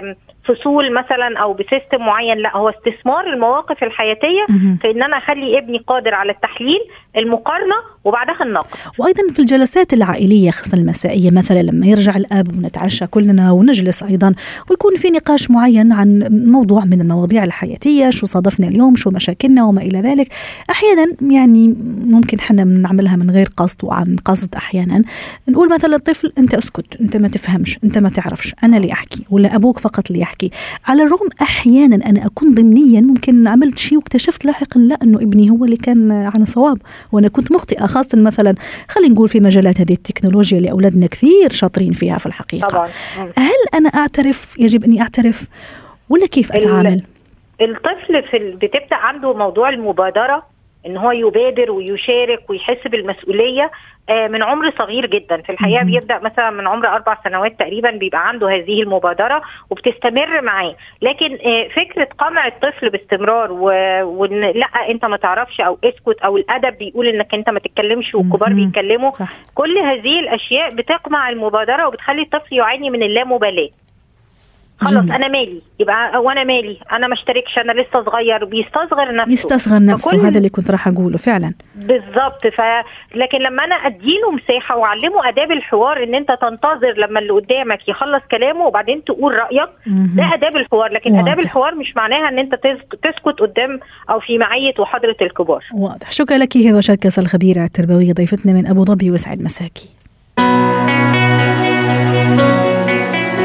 فصول 0.44 0.92
مثلا 0.92 1.38
أو 1.38 1.52
بسيستم 1.52 2.00
معين. 2.06 2.38
لا 2.38 2.56
هو 2.56 2.68
استثمار 2.68 3.26
المواقف 3.26 3.84
الحياتية 3.84 4.46
في 4.82 4.90
إن 4.90 5.02
أنا 5.02 5.16
أخلي 5.16 5.58
ابني 5.62 5.78
قادر 5.78 6.14
على 6.14 6.32
التحليل 6.32 6.80
المقارنة 7.16 7.74
وبعدها 8.04 8.42
النقد. 8.42 8.66
وأيضا 8.98 9.22
في 9.32 9.38
الجلسات 9.38 9.92
العائلية 9.92 10.50
خاصة 10.50 10.78
المسائية 10.78 11.30
مثلا 11.30 11.62
لما 11.62 11.86
يرجع 11.86 12.16
الأب 12.16 12.56
ونتعشى 12.58 13.06
كلنا 13.06 13.52
ونجلس 13.52 14.02
أيضا 14.02 14.34
ويكون 14.70 14.96
في 14.96 15.10
نقاش 15.10 15.50
معين 15.50 15.92
عن 15.92 16.28
موضوع 16.30 16.84
من 16.84 17.00
المواضيع 17.00 17.44
الحياتية 17.44 18.10
شو 18.10 18.26
صادفنا 18.26 18.68
اليوم 18.68 18.96
شو 18.96 19.10
مشاكلنا 19.10 19.64
وما 19.64 19.82
إلى 19.82 20.00
ذلك. 20.00 20.28
أحيانا 20.70 21.06
يعني 21.20 21.74
ممكن 22.04 22.40
حنا 22.40 22.64
نعملها 22.64 23.16
من 23.16 23.30
غير 23.30 23.48
قصد 23.56 23.84
وعن 23.84 24.16
قصد 24.24 24.54
أحيانا. 24.54 25.02
نقول 25.48 25.74
مثلا 25.74 25.96
الطفل 25.96 26.32
أنت 26.38 26.54
أسكت 26.54 27.00
أنت 27.00 27.16
ما 27.16 27.28
تفهمش 27.28 27.78
أنت 27.84 27.98
ما 27.98 28.08
تعرفش 28.08 28.54
أنا 28.64 28.76
اللي 28.76 28.92
أحكي 28.92 29.24
ولا 29.30 29.56
أبوك 29.56 29.78
فقط 29.78 30.10
اللي 30.10 30.20
يحكي. 30.22 30.50
على 30.86 31.02
الرغم 31.02 31.28
أحيانا 31.42 32.06
أنا 32.06 32.26
أكون 32.26 32.54
ضمنيا 32.54 33.00
ممكن 33.00 33.48
عملت 33.48 33.78
شيء 33.78 33.98
واكتشفت 33.98 34.44
لاحقا 34.44 34.80
لا 34.80 34.98
أنه 35.02 35.18
ابني 35.18 35.41
هو 35.50 35.64
اللي 35.64 35.76
كان 35.76 36.12
على 36.12 36.46
صواب 36.46 36.78
وأنا 37.12 37.28
كنت 37.28 37.52
مخطئة 37.52 37.86
خاصة 37.86 38.20
مثلا 38.20 38.54
خلينا 38.88 39.14
نقول 39.14 39.28
في 39.28 39.40
مجالات 39.40 39.80
هذه 39.80 39.92
التكنولوجيا 39.92 40.58
اللي 40.58 40.70
أولادنا 40.70 41.06
كثير 41.06 41.50
شاطرين 41.50 41.92
فيها 41.92 42.18
في 42.18 42.26
الحقيقة. 42.26 42.68
طبعا. 42.68 42.88
هل 43.36 43.62
أنا 43.74 43.88
أعترف؟ 43.88 44.58
يجب 44.58 44.84
أني 44.84 45.02
أعترف 45.02 45.48
ولا 46.08 46.26
كيف 46.26 46.52
أتعامل؟ 46.52 47.02
الطفل 47.60 48.22
في 48.30 48.38
بتبدأ 48.56 48.96
عنده 48.96 49.32
موضوع 49.34 49.68
المبادرة 49.68 50.51
إن 50.86 50.96
هو 50.96 51.12
يبادر 51.12 51.70
ويشارك 51.70 52.50
ويحس 52.50 52.86
بالمسؤولية 52.86 53.70
آه، 54.08 54.28
من 54.28 54.42
عمر 54.42 54.70
صغير 54.78 55.06
جدا. 55.06 55.36
في 55.42 55.52
الحقيقة 55.52 55.84
بيبدأ 55.84 56.18
مثلا 56.18 56.50
من 56.50 56.66
عمر 56.68 56.88
أربع 56.88 57.18
سنوات 57.24 57.58
تقريبا 57.58 57.90
بيبقى 57.90 58.28
عنده 58.28 58.48
هذه 58.50 58.82
المبادرة 58.82 59.42
وبتستمر 59.70 60.40
معاه. 60.40 60.74
لكن 61.02 61.38
آه، 61.46 61.68
فكرة 61.68 62.08
قمع 62.18 62.46
الطفل 62.46 62.90
باستمرار 62.90 63.52
وإن 64.02 64.40
لأ 64.40 64.90
أنت 64.90 65.04
ما 65.04 65.16
تعرفش 65.16 65.60
أو 65.60 65.78
اسكت 65.84 66.20
أو 66.24 66.36
الأدب 66.36 66.78
بيقول 66.78 67.06
إنك 67.06 67.34
أنت 67.34 67.50
ما 67.50 67.58
تتكلمش 67.60 68.14
والكبار 68.14 68.52
بيتكلموا. 68.52 69.10
كل 69.54 69.78
هذه 69.78 70.20
الأشياء 70.20 70.74
بتقمع 70.74 71.28
المبادرة 71.28 71.86
وبتخلي 71.86 72.22
الطفل 72.22 72.56
يعاني 72.56 72.90
من 72.90 73.02
اللامبالاة. 73.02 73.68
خلاص 74.84 75.10
أنا 75.10 75.28
مالي. 75.28 75.62
يبقى 75.80 76.22
وأنا 76.22 76.44
مالي. 76.44 76.78
أنا 76.92 77.06
ما 77.06 77.14
اشتركش 77.14 77.58
أنا 77.58 77.72
لسه 77.72 78.04
صغير. 78.04 78.44
بيستصغر 78.44 79.14
نفسه. 79.14 79.32
يستصغر 79.32 79.84
نفسه. 79.84 80.28
هذا 80.28 80.38
اللي 80.38 80.48
كنت 80.48 80.70
راح 80.70 80.88
أقوله 80.88 81.16
فعلا. 81.16 81.54
بالظبط. 81.74 82.46
ف 82.46 82.60
لكن 83.14 83.38
لما 83.38 83.64
أنا 83.64 83.74
أديله 83.74 84.30
مساحة 84.30 84.76
وأعلمه 84.78 85.28
آداب 85.28 85.52
الحوار 85.52 86.02
إن 86.02 86.14
أنت 86.14 86.28
تنتظر 86.40 86.94
لما 86.98 87.20
اللي 87.20 87.32
قدامك 87.32 87.88
يخلص 87.88 88.22
كلامه 88.30 88.66
وبعدين 88.66 89.04
تقول 89.04 89.34
رأيك 89.34 89.68
ده 90.16 90.34
آداب 90.34 90.56
الحوار. 90.56 90.92
لكن 90.92 91.12
واضح. 91.12 91.22
اداب 91.22 91.38
الحوار 91.38 91.74
مش 91.74 91.96
معناها 91.96 92.28
إن 92.28 92.38
أنت 92.38 92.54
تسكت 93.02 93.40
قدام 93.40 93.80
أو 94.10 94.20
في 94.20 94.38
معية 94.38 94.74
وحضرة 94.78 95.16
الكبار. 95.22 95.64
واضح. 95.74 96.10
شكرا 96.10 96.36
لك 96.38 96.56
هبه 96.56 96.80
شركس 96.80 97.18
الخبيره 97.18 97.64
التربويه 97.64 98.12
ضيفتنا 98.12 98.52
من 98.52 98.66
أبو 98.66 98.84
ظبي 98.84 99.10
وسعد 99.10 99.42
مساكي. 99.42 99.88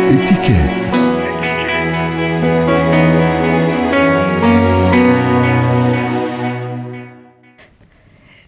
اتكات 0.07 0.96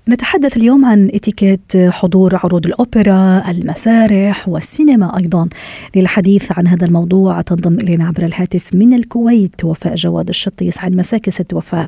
نتحدث 0.09 0.57
اليوم 0.57 0.85
عن 0.85 1.09
اتيكيت 1.13 1.77
حضور 1.77 2.35
عروض 2.43 2.65
الأوبرا، 2.65 3.51
المسارح 3.51 4.49
والسينما 4.49 5.17
أيضا. 5.17 5.47
للحديث 5.95 6.51
عن 6.51 6.67
هذا 6.67 6.85
الموضوع 6.85 7.41
تنضم 7.41 7.73
إلينا 7.73 8.07
عبر 8.07 8.25
الهاتف 8.25 8.69
من 8.73 8.93
الكويت 8.93 9.63
وفاء 9.65 9.95
جواد 9.95 10.29
الشطي 10.29 10.65
يسعد 10.65 10.95
مساك 10.95 11.29
ست 11.29 11.53
وفاء. 11.53 11.87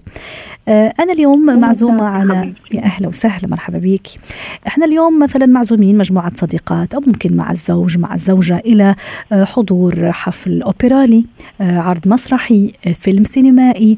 آه، 0.67 0.93
أنا 0.99 1.13
اليوم 1.13 1.59
معزومة 1.59 2.03
على 2.03 2.53
يا 2.73 2.83
أهلا 2.83 3.07
وسهلا 3.07 3.47
مرحبا 3.47 3.77
بك. 3.77 4.07
إحنا 4.67 4.85
اليوم 4.85 5.19
مثلا 5.19 5.45
معزومين 5.45 5.97
مجموعة 5.97 6.31
صديقات 6.35 6.93
أو 6.93 7.01
ممكن 7.07 7.35
مع 7.35 7.51
الزوج 7.51 7.97
مع 7.97 8.13
الزوجة 8.13 8.57
إلى 8.57 8.95
آه، 9.31 9.43
حضور 9.43 10.11
حفل 10.11 10.61
أوبرالي، 10.61 11.25
آه، 11.61 11.79
عرض 11.79 12.07
مسرحي، 12.07 12.71
فيلم 12.93 13.23
سينمائي. 13.23 13.97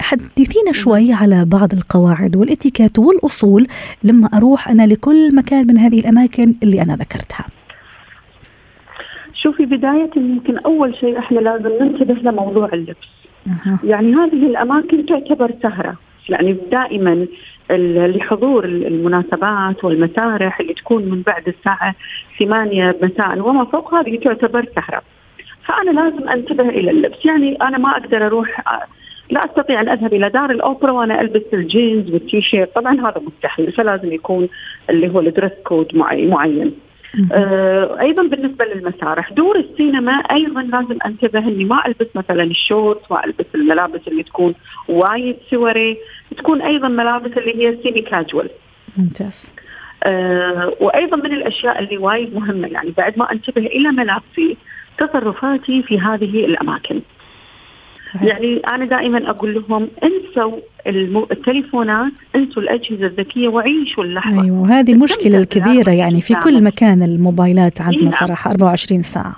حدثينا 0.00 0.72
شوي 0.72 1.12
على 1.12 1.44
بعض 1.44 1.72
القواعد 1.72 2.36
والاتيكيت 2.36 2.98
وال 2.98 3.19
الأصول 3.20 3.66
لما 4.04 4.28
أروح 4.34 4.68
أنا 4.68 4.86
لكل 4.86 5.36
مكان 5.36 5.66
من 5.66 5.78
هذه 5.78 6.00
الأماكن 6.00 6.54
اللي 6.62 6.82
أنا 6.82 6.96
ذكرتها. 6.96 7.46
شوفي 9.34 9.66
بداية 9.66 10.10
يمكن 10.16 10.58
أول 10.58 10.94
شيء 10.94 11.18
إحنا 11.18 11.40
لازم 11.40 11.70
ننتبه 11.80 12.14
لموضوع 12.14 12.68
اللبس. 12.72 13.08
أه. 13.48 13.78
يعني 13.84 14.14
هذه 14.14 14.46
الأماكن 14.46 15.06
تعتبر 15.06 15.54
سهرة. 15.62 15.96
يعني 16.28 16.56
دائما 16.70 17.26
لحضور 17.70 18.64
المناسبات 18.64 19.84
والمسارح 19.84 20.60
اللي 20.60 20.74
تكون 20.74 21.04
من 21.04 21.22
بعد 21.22 21.48
الساعة 21.48 21.94
8 22.38 22.96
مساء 23.02 23.38
وما 23.38 23.64
فوق 23.64 23.94
هذه 23.94 24.18
تعتبر 24.18 24.66
سهرة. 24.76 25.02
فأنا 25.64 25.90
لازم 25.90 26.28
أنتبه 26.28 26.68
إلى 26.68 26.90
اللبس. 26.90 27.24
يعني 27.24 27.56
أنا 27.62 27.78
ما 27.78 27.90
أقدر 27.90 28.26
أروح 28.26 28.62
لا 29.30 29.44
أستطيع 29.44 29.80
أن 29.80 29.88
أذهب 29.88 30.14
إلى 30.14 30.28
دار 30.28 30.50
الأوبرا 30.50 30.92
وأنا 30.92 31.20
ألبس 31.20 31.42
الجينز 31.52 32.10
والتي 32.10 32.42
شيرت 32.42 32.74
طبعا 32.74 33.00
هذا 33.00 33.22
مستحيل 33.26 33.72
فلازم 33.72 34.12
يكون 34.12 34.48
اللي 34.90 35.08
هو 35.08 35.20
ال 35.20 35.25
dress 35.25 35.52
code 35.64 35.96
معين. 35.96 36.72
آه 37.32 38.00
أيضا 38.00 38.22
بالنسبة 38.22 38.64
للمسارح 38.64 39.32
دور 39.32 39.58
السينما 39.58 40.12
أيضا 40.12 40.62
لازم 40.62 40.98
أنتبه 41.06 41.38
إني 41.38 41.64
ما 41.64 41.86
ألبس 41.86 42.06
مثلا 42.14 42.42
الشورت 42.42 43.00
ما 43.10 43.24
ألبس 43.24 43.46
الملابس 43.54 44.00
اللي 44.08 44.22
تكون 44.22 44.54
وايد 44.88 45.36
sorry 45.50 45.98
تكون 46.36 46.62
أيضا 46.62 46.88
ملابس 46.88 47.38
اللي 47.38 47.66
هي 47.66 47.78
semi 47.82 48.02
casual 48.02 48.50
ممتاز. 48.96 49.52
آه 50.04 50.72
وأيضا 50.80 51.16
من 51.16 51.32
الأشياء 51.32 51.78
اللي 51.78 51.98
وايد 51.98 52.34
مهمة 52.34 52.68
يعني 52.68 52.90
بعد 52.96 53.18
ما 53.18 53.32
أنتبه 53.32 53.66
إلى 53.66 53.88
ملابسي 53.88 54.56
تصرفاتي 54.98 55.82
في 55.82 56.00
هذه 56.00 56.44
الأماكن. 56.44 57.00
يعني 58.22 58.56
أنا 58.66 58.84
دائما 58.84 59.30
أقول 59.30 59.54
لهم 59.54 59.88
انسوا 60.04 60.52
التليفونات 61.32 62.12
انسوا 62.36 62.62
الأجهزة 62.62 63.06
الذكية 63.06 63.48
وعيشوا 63.48 64.04
اللحظة. 64.04 64.42
أيوه 64.42 64.62
وهذه 64.62 64.92
المشكلة 64.92 65.38
الكبيرة 65.38 65.90
يعني 65.90 66.20
في 66.20 66.34
كل 66.34 66.62
مكان 66.62 67.02
الموبايلات 67.02 67.80
عندنا 67.80 68.02
نعم. 68.02 68.12
صراحة 68.12 68.50
24 68.50 69.02
ساعة. 69.02 69.36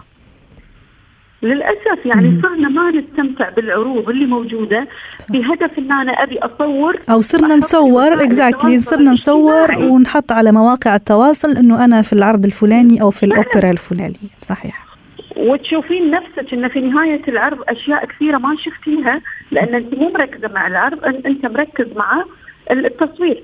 للأسف 1.43 2.07
يعني 2.07 2.41
صرنا 2.43 2.69
ما 2.69 2.91
نستمتع 2.91 3.49
بالعروض 3.49 4.09
اللي 4.09 4.26
موجودة. 4.26 4.88
بهدف 5.31 5.79
إن 5.79 5.93
أنا 5.93 6.12
أبي 6.12 6.38
أصور 6.38 6.99
أو 7.11 7.21
صرنا 7.21 7.57
نصور 7.57 8.23
اكزاكتلي 8.23 8.79
صرنا 8.79 9.12
نصور 9.12 9.75
ونحط 9.79 10.33
على 10.33 10.52
مواقع 10.52 10.95
التواصل 10.95 11.57
إنه 11.57 11.85
أنا 11.85 12.02
في 12.02 12.12
العرض 12.12 12.45
الفلاني 12.45 13.02
أو 13.02 13.11
في 13.11 13.23
الأوبرا 13.23 13.71
الفلانيه 13.71 14.33
صحيح. 14.38 14.91
وتشوفين 15.36 16.10
نفسك 16.10 16.52
إن 16.54 16.68
في 16.68 16.80
نهاية 16.80 17.22
العرض 17.28 17.58
أشياء 17.68 18.06
كثيرة 18.06 18.38
ما 18.38 18.56
شفتيها 18.56 19.20
لأن 19.50 19.74
أنت 19.74 19.94
مو 19.94 20.08
مركزة 20.08 20.48
مع 20.48 20.66
العرض 20.66 21.04
أنت 21.04 21.46
مركز 21.46 21.86
مع 21.96 22.24
التصوير 22.70 23.42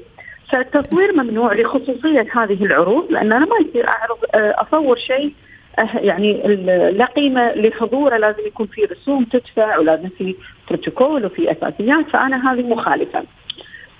فالتصوير 0.50 1.12
ممنوع 1.12 1.54
لخصوصية 1.54 2.26
هذه 2.32 2.64
العروض 2.64 3.12
لأن 3.12 3.32
أنا 3.32 3.46
ما 3.46 3.56
يصير 3.68 3.88
أعرض 3.88 4.18
آه، 4.34 4.54
أصور 4.58 4.96
شيء 4.96 5.32
آه، 5.78 5.98
يعني 5.98 6.42
لا 6.90 7.04
قيمه 7.04 7.52
لحضوره 7.52 8.16
لازم 8.16 8.46
يكون 8.46 8.66
في 8.66 8.84
رسوم 8.84 9.24
تدفع 9.24 9.78
ولازم 9.78 10.08
في 10.18 10.34
بروتوكول 10.68 11.24
وفي 11.24 11.52
أساسيات 11.52 12.08
فأنا 12.08 12.52
هذه 12.52 12.62
مخالفة. 12.62 13.24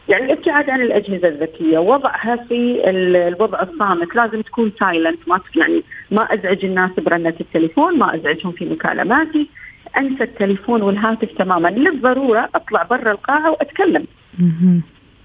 يعني 0.09 0.25
الابتعاد 0.25 0.71
عن 0.71 0.81
الأجهزة 0.81 1.29
الذكية 1.29 1.79
وضعها 1.79 2.37
في 2.49 2.83
الوضع 2.91 3.63
الصامت. 3.63 4.17
لازم 4.17 4.41
تكون 4.41 4.73
سايلنت 4.81 5.29
ما 5.29 5.41
يعني 5.57 5.83
ما 6.11 6.35
أزعج 6.35 6.65
الناس 6.65 6.91
برنة 6.99 7.35
التليفون 7.41 7.99
ما 7.99 8.15
أزعجهم 8.15 8.53
في 8.53 8.65
مكالماتي. 8.65 9.49
أنسى 9.97 10.25
التليفون 10.25 10.83
والهاتف 10.83 11.33
تماما. 11.39 11.69
للضرورة 11.69 12.49
أطلع 12.55 12.83
برا 12.83 13.13
القاعة 13.13 13.51
وأتكلم. 13.51 14.07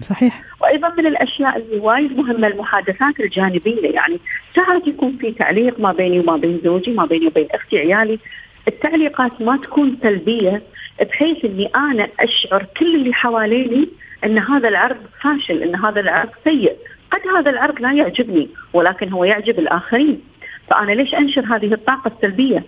صحيح. 0.00 0.42
وأيضا 0.62 0.94
من 0.98 1.06
الأشياء 1.06 1.56
اللي 1.56 1.76
وايد 1.80 2.16
مهمة 2.16 2.46
المحادثات 2.46 3.20
الجانبية. 3.20 3.90
يعني 3.90 4.18
ساعات 4.56 4.86
يكون 4.86 5.16
في 5.20 5.32
تعليق 5.32 5.80
ما 5.80 5.92
بيني 5.92 6.20
وما 6.20 6.36
بين 6.36 6.60
زوجي 6.64 6.90
ما 6.90 7.06
بيني 7.06 7.26
وبين 7.26 7.46
أختي 7.50 7.78
عيالي. 7.78 8.18
التعليقات 8.68 9.42
ما 9.42 9.56
تكون 9.56 9.98
سلبية 10.02 10.62
بحيث 11.00 11.44
إني 11.44 11.70
أنا 11.76 12.08
أشعر 12.20 12.66
كل 12.78 12.94
اللي 12.94 13.12
حواليني 13.12 13.88
إن 14.24 14.38
هذا 14.38 14.68
العرض 14.68 14.96
فاشل 15.22 15.62
إن 15.62 15.76
هذا 15.76 16.00
العرض 16.00 16.30
سيء. 16.44 16.76
قد 17.10 17.20
هذا 17.36 17.50
العرض 17.50 17.80
لا 17.80 17.92
يعجبني 17.92 18.48
ولكن 18.72 19.12
هو 19.12 19.24
يعجب 19.24 19.58
الآخرين. 19.58 20.20
فأنا 20.70 20.92
ليش 20.92 21.14
أنشر 21.14 21.56
هذه 21.56 21.74
الطاقة 21.74 22.12
السلبية؟ 22.16 22.64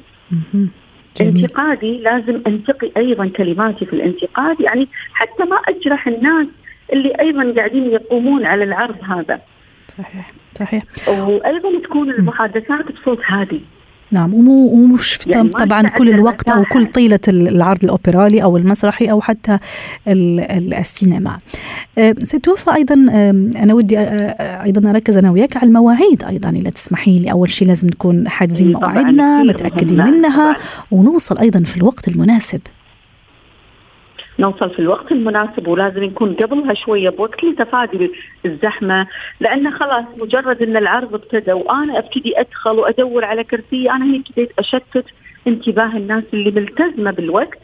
جميل. 1.17 1.45
انتقادي 1.45 1.99
لازم 1.99 2.43
أنتقي 2.47 2.91
أيضا 2.97 3.29
كلماتي 3.29 3.87
في 3.87 3.93
الانتقاد 3.93 4.61
يعني 4.61 4.89
حتى 5.13 5.45
ما 5.45 5.57
أجرح 5.57 6.07
الناس 6.07 6.47
اللي 6.93 7.13
أيضا 7.21 7.53
قاعدين 7.57 7.91
يقومون 7.91 8.45
على 8.45 8.65
العرض 8.65 8.97
هذا. 9.05 9.41
صحيح 9.99 10.33
صحيح. 10.55 10.83
وأيضا 11.09 11.81
تكون 11.85 12.11
المحادثات 12.11 12.93
بصوت 12.93 13.21
هادي. 13.27 13.61
نعم 14.11 14.35
ومش 14.35 15.19
يعني 15.27 15.49
طبعا 15.49 15.89
كل 15.89 16.09
الوقت 16.09 16.49
أو 16.49 16.65
كل 16.65 16.87
طيلة 16.87 17.21
العرض 17.29 17.85
الأوبرالي 17.85 18.43
أو 18.43 18.57
المسرحي 18.57 19.11
أو 19.11 19.21
حتى 19.21 19.59
السينما. 20.09 21.39
ستوفى 22.23 22.75
أيضا 22.75 22.95
أنا 22.95 23.75
ودي 23.75 23.99
أيضا 23.99 24.91
أركز 24.91 25.17
أنا 25.17 25.31
وياك 25.31 25.57
على 25.57 25.67
المواعيد 25.67 26.25
أيضا 26.25 26.51
اذا 26.51 26.71
تسمحي 26.71 27.19
لي 27.19 27.33
أول 27.33 27.51
شيء 27.51 27.69
لازم 27.69 27.89
نكون 27.89 28.29
حاجزين 28.29 28.73
مواعيدنا 28.73 29.43
متأكدين 29.43 30.05
منها 30.05 30.57
ونوصل 30.91 31.39
أيضا 31.39 31.61
في 31.65 31.77
الوقت 31.77 32.09
المناسب. 32.09 32.61
نوصل 34.39 34.71
في 34.71 34.79
الوقت 34.79 35.13
المناسب 35.13 35.69
ولازم 35.69 36.05
نكون 36.05 36.35
قبلها 36.35 36.75
شوية 36.75 37.11
بوقت 37.11 37.45
لتفادي 37.45 38.11
الزحمة 38.47 39.07
لأن 39.41 39.71
خلاص 39.71 40.05
مجرد 40.17 40.63
إن 40.63 40.77
العرض 40.77 41.15
ابتدى 41.15 41.53
وأنا 41.53 41.99
أبتدي 41.99 42.41
أدخل 42.41 42.79
وأدور 42.79 43.25
على 43.25 43.45
كرسي 43.45 43.91
أنا 43.91 44.05
هنا 44.05 44.17
ابتديت 44.17 44.51
أشتت 44.59 45.05
انتباه 45.47 45.97
الناس 45.97 46.25
اللي 46.35 46.51
ملتزمة 46.51 47.11
بالوقت. 47.11 47.59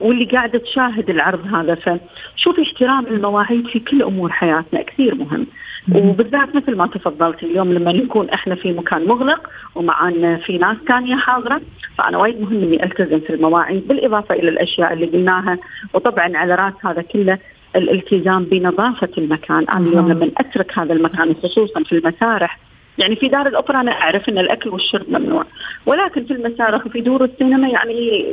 واللي 0.00 0.24
قاعدة 0.24 0.58
تشاهد 0.58 1.10
العرض 1.10 1.54
هذا. 1.54 1.74
فشوفي 1.74 2.62
احترام 2.62 3.06
المواعيد 3.06 3.66
في 3.66 3.80
كل 3.80 4.02
أمور 4.02 4.32
حياتنا 4.32 4.82
كثير 4.82 5.14
مهم. 5.14 5.46
وبالذات 5.94 6.56
مثل 6.56 6.76
ما 6.76 6.86
تفضلت 6.86 7.42
اليوم 7.42 7.72
لما 7.72 7.92
نكون 7.92 8.30
إحنا 8.30 8.54
في 8.54 8.72
مكان 8.72 9.06
مغلق 9.06 9.50
ومعنا 9.74 10.36
في 10.36 10.58
ناس 10.58 10.76
ثانية 10.88 11.16
حاضرة 11.16 11.60
فأنا 11.98 12.18
وايد 12.18 12.40
مهم 12.40 12.62
إني 12.62 12.84
ألتزم 12.84 13.20
في 13.20 13.34
المواعيد 13.34 13.88
بالإضافة 13.88 14.34
إلى 14.34 14.48
الأشياء 14.48 14.92
اللي 14.92 15.06
قلناها. 15.06 15.58
وطبعا 15.94 16.36
على 16.36 16.54
رأس 16.54 16.74
هذا 16.84 17.02
كله 17.02 17.38
الالتزام 17.76 18.44
بنظافة 18.44 19.08
المكان، 19.18 19.68
أنا 19.68 19.88
اليوم 19.88 20.12
لما 20.12 20.30
أترك 20.38 20.78
هذا 20.78 20.92
المكان 20.92 21.34
خصوصا 21.42 21.82
في 21.82 21.92
المسارح 21.92 22.58
يعني 22.98 23.16
في 23.16 23.28
دار 23.28 23.46
الأوبرا 23.46 23.80
أنا 23.80 23.92
أعرف 23.92 24.28
إن 24.28 24.38
الأكل 24.38 24.70
والشرب 24.70 25.10
ممنوع. 25.10 25.44
ولكن 25.86 26.24
في 26.24 26.30
المسارح 26.30 26.86
وفي 26.86 27.00
دور 27.00 27.24
السينما 27.24 27.68
يعني 27.68 28.26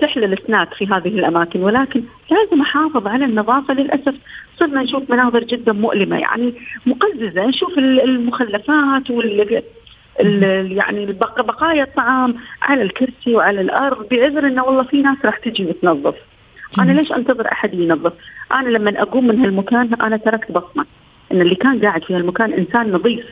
تحلى 0.00 0.26
السناك 0.26 0.74
في 0.74 0.86
هذه 0.86 1.08
الأماكن 1.08 1.62
ولكن 1.62 2.02
لازم 2.30 2.60
أحافظ 2.60 3.06
على 3.06 3.24
النظافة 3.24 3.74
للأسف. 3.74 4.14
صرنا 4.56 4.82
نشوف 4.82 5.10
مناظر 5.10 5.44
جدا 5.44 5.72
مؤلمة 5.72 6.18
يعني 6.18 6.54
مقززة. 6.86 7.46
نشوف 7.46 7.78
المخلفات 7.78 9.10
وال 9.10 9.62
يعني 10.72 11.06
بقايا 11.38 11.82
الطعام 11.82 12.34
على 12.62 12.82
الكرسي 12.82 13.34
وعلى 13.34 13.60
الأرض 13.60 14.08
بعذر 14.08 14.46
إنه 14.46 14.64
والله 14.64 14.82
في 14.82 15.02
ناس 15.02 15.18
راح 15.24 15.38
تجي 15.38 15.64
وتنظف. 15.64 16.14
أنا 16.78 16.92
ليش 16.92 17.12
أنتظر 17.12 17.52
أحد 17.52 17.74
ينظف؟ 17.74 18.12
أنا 18.52 18.68
لما 18.68 19.02
أقوم 19.02 19.26
من 19.26 19.40
هالمكان 19.40 19.94
أنا 19.94 20.16
تركت 20.16 20.52
بصمة. 20.52 20.86
إن 21.32 21.40
اللي 21.40 21.54
كان 21.54 21.80
قاعد 21.80 22.04
في 22.04 22.14
هالمكان 22.14 22.52
إنسان 22.52 22.92
نظيف. 22.92 23.26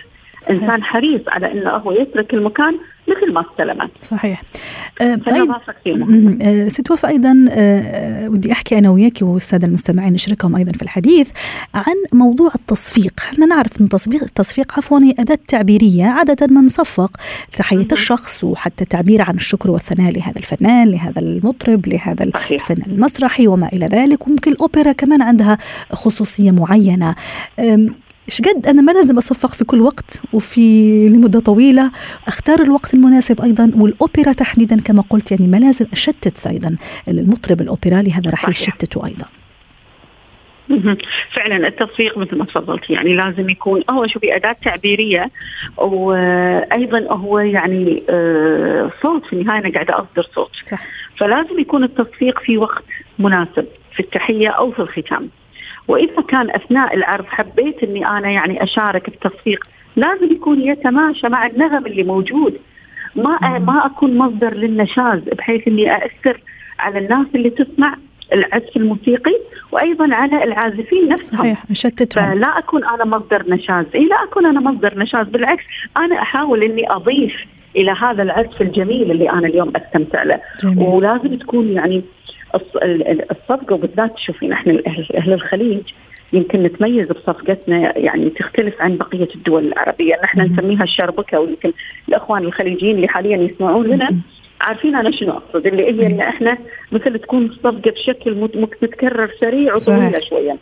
إنسان 0.51 0.83
حريص 0.83 1.21
على 1.29 1.53
إنه 1.53 1.71
هو 1.71 1.93
يترك 1.93 2.35
المكان 2.35 2.75
مثل 3.09 3.33
ما 3.33 3.45
استلمه. 3.51 3.89
صحيح. 4.11 4.43
أه 5.01 5.19
أه 6.43 6.69
ست 6.69 6.91
وفاء 6.91 7.11
أيضا 7.11 7.45
أه 7.51 8.29
ودي 8.29 8.53
أحكي 8.53 8.79
أنا 8.79 8.91
وياك 8.91 9.19
والسادة 9.23 9.67
المستمعين 9.67 10.13
نشركهم 10.13 10.57
أيضا 10.57 10.73
في 10.73 10.83
الحديث 10.83 11.31
عن 11.75 11.95
موضوع 12.13 12.51
التصفيق، 12.55 13.13
إحنا 13.33 13.47
نعرف 13.47 13.81
إن 13.81 13.85
التصفيق 13.85 14.23
التصفيق 14.23 14.73
عفوا 14.79 14.99
هي 14.99 15.15
أداة 15.19 15.39
تعبيرية 15.49 16.05
عادة 16.05 16.47
ما 16.47 16.61
نصفق 16.61 17.17
لتحيه 17.55 17.89
الشخص 17.93 18.45
وحتى 18.45 18.85
تعبير 18.85 19.23
عن 19.23 19.35
الشكر 19.35 19.71
والثناء 19.71 20.13
لهذا 20.13 20.39
الفنان، 20.39 20.89
لهذا 20.89 21.21
المطرب، 21.21 21.89
لهذا 21.89 22.25
الفنان 22.25 22.91
المسرحي 22.91 23.47
وما 23.47 23.69
إلى 23.73 23.87
ذلك، 23.87 24.27
وممكن 24.27 24.53
الأوبرا 24.53 24.93
كمان 24.93 25.23
عندها 25.23 25.59
خصوصية 25.93 26.51
معينة. 26.51 27.15
إيش 28.29 28.43
قد 28.43 28.67
أنا 28.67 28.83
ما 28.83 28.93
لازم 28.93 29.19
أصفق 29.19 29.55
في 29.55 29.65
كل 29.65 29.81
وقت 29.81 30.21
وفي 30.33 31.09
لمدة 31.09 31.41
طويلة. 31.41 31.91
أختار 32.27 32.63
الوقت 32.63 32.95
المناسب 32.95 33.41
أيضا 33.41 33.73
والأوبرا 33.77 34.33
تحديدا 34.33 34.77
كما 34.81 35.05
قلت 35.11 35.31
يعني 35.31 35.47
ما 35.47 35.57
لازم 35.57 35.87
أشتت 35.93 36.47
أيضا 36.47 36.77
المطرب 37.09 37.61
الاوبرالي 37.61 38.13
هذا 38.13 38.31
راح 38.31 38.49
يشتته 38.49 39.07
أيضا. 39.07 39.27
فعلا 41.33 41.69
التصفيق 41.69 42.19
مثل 42.19 42.37
ما 42.37 42.45
تفضلت 42.45 42.91
يعني 42.91 43.15
لازم 43.15 43.51
يكون 43.51 43.83
هو 43.91 44.07
شوفي 44.07 44.37
أداة 44.37 44.57
تعبيرية 44.65 45.29
وأيضا 45.77 47.01
هو 47.11 47.39
يعني 47.39 48.03
آه، 48.11 48.91
صوت 49.03 49.27
في 49.27 49.33
النهاية 49.33 49.61
أنا 49.61 49.73
قاعدة 49.73 49.95
أصدر 49.99 50.23
صوت. 50.35 50.51
صح. 50.71 50.83
فلازم 51.17 51.59
يكون 51.59 51.85
التصفيق 51.85 52.39
في 52.39 52.59
وقت 52.59 52.85
مناسب 53.19 53.67
في 53.95 54.01
التحية 54.01 54.49
أو 54.49 54.71
في 54.71 54.79
الختام. 54.83 55.29
وإذا 55.89 56.23
كان 56.29 56.51
أثناء 56.51 56.95
العرض 56.95 57.25
حبيت 57.27 57.83
إني 57.83 58.09
أنا 58.09 58.31
يعني 58.31 58.63
أشارك 58.63 59.11
بتصفيق 59.11 59.65
لازم 59.97 60.33
يكون 60.33 60.61
يتماشى 60.61 61.29
مع 61.29 61.47
النغم 61.47 61.87
اللي 61.87 62.03
موجود. 62.03 62.59
ما 63.17 63.59
ما 63.59 63.87
أكون 63.87 64.19
مصدر 64.19 64.55
للنشاز 64.55 65.21
بحيث 65.21 65.69
إني 65.69 65.93
أأثر 65.95 66.41
على 66.79 66.99
الناس 66.99 67.27
اللي 67.35 67.51
تسمع 67.51 67.97
العزف 68.33 68.77
الموسيقي 68.77 69.35
وأيضا 69.73 70.15
على 70.15 70.45
العازفين 70.45 71.09
نفسهم. 71.09 71.39
صحيح 71.39 71.71
نشتتهم 71.71 72.31
فلا 72.31 72.59
أكون 72.59 72.85
أنا 72.85 73.05
مصدر 73.05 73.45
نشاز. 73.49 73.87
إي 73.95 74.05
لا 74.05 74.25
أكون 74.25 74.47
أنا 74.47 74.61
مصدر 74.61 74.99
نشاز. 74.99 75.27
بالعكس 75.27 75.65
أنا 75.97 76.23
أحاول 76.23 76.63
إني 76.63 76.91
أضيف 76.93 77.35
إلى 77.79 77.91
هذا 77.91 78.23
العزف 78.23 78.63
الجميل 78.63 79.11
اللي 79.11 79.31
أنا 79.31 79.47
اليوم 79.47 79.73
أستمتع 79.77 80.23
له. 80.23 80.41
جميل. 80.63 80.79
ولازم 80.79 81.35
تكون 81.39 81.69
يعني 81.69 82.03
الصفقة 83.31 83.75
وبالذات 83.75 84.19
شوفي 84.19 84.49
نحن 84.49 84.83
أهل 85.17 85.33
الخليج 85.33 85.81
يمكن 86.33 86.63
نتميز 86.63 87.09
بصفقتنا 87.09 87.99
يعني 87.99 88.31
تختلف 88.31 88.75
عن 88.81 88.97
بقية 88.97 89.29
الدول 89.35 89.67
العربية، 89.67 90.15
نحن 90.25 90.41
نسميها 90.41 90.83
الشربكة 90.83 91.41
ويمكن 91.41 91.73
الإخوان 92.09 92.45
الخليجيين 92.45 92.97
اللي 92.97 93.09
حاليا 93.09 93.37
يسمعون 93.37 93.87
لنا 93.87 94.09
عارفين 94.61 94.97
أنا 94.97 95.11
شنو 95.11 95.33
أقصد 95.33 95.67
اللي 95.67 95.85
هي 95.85 96.07
إن 96.07 96.21
إحنا 96.21 96.59
مثل 96.93 97.19
تكون 97.19 97.47
الصفقة 97.47 97.91
بشكل 97.91 98.51
متكرر 98.55 99.31
سريع 99.41 99.75
وطويلة 99.75 100.19
شوية. 100.29 100.57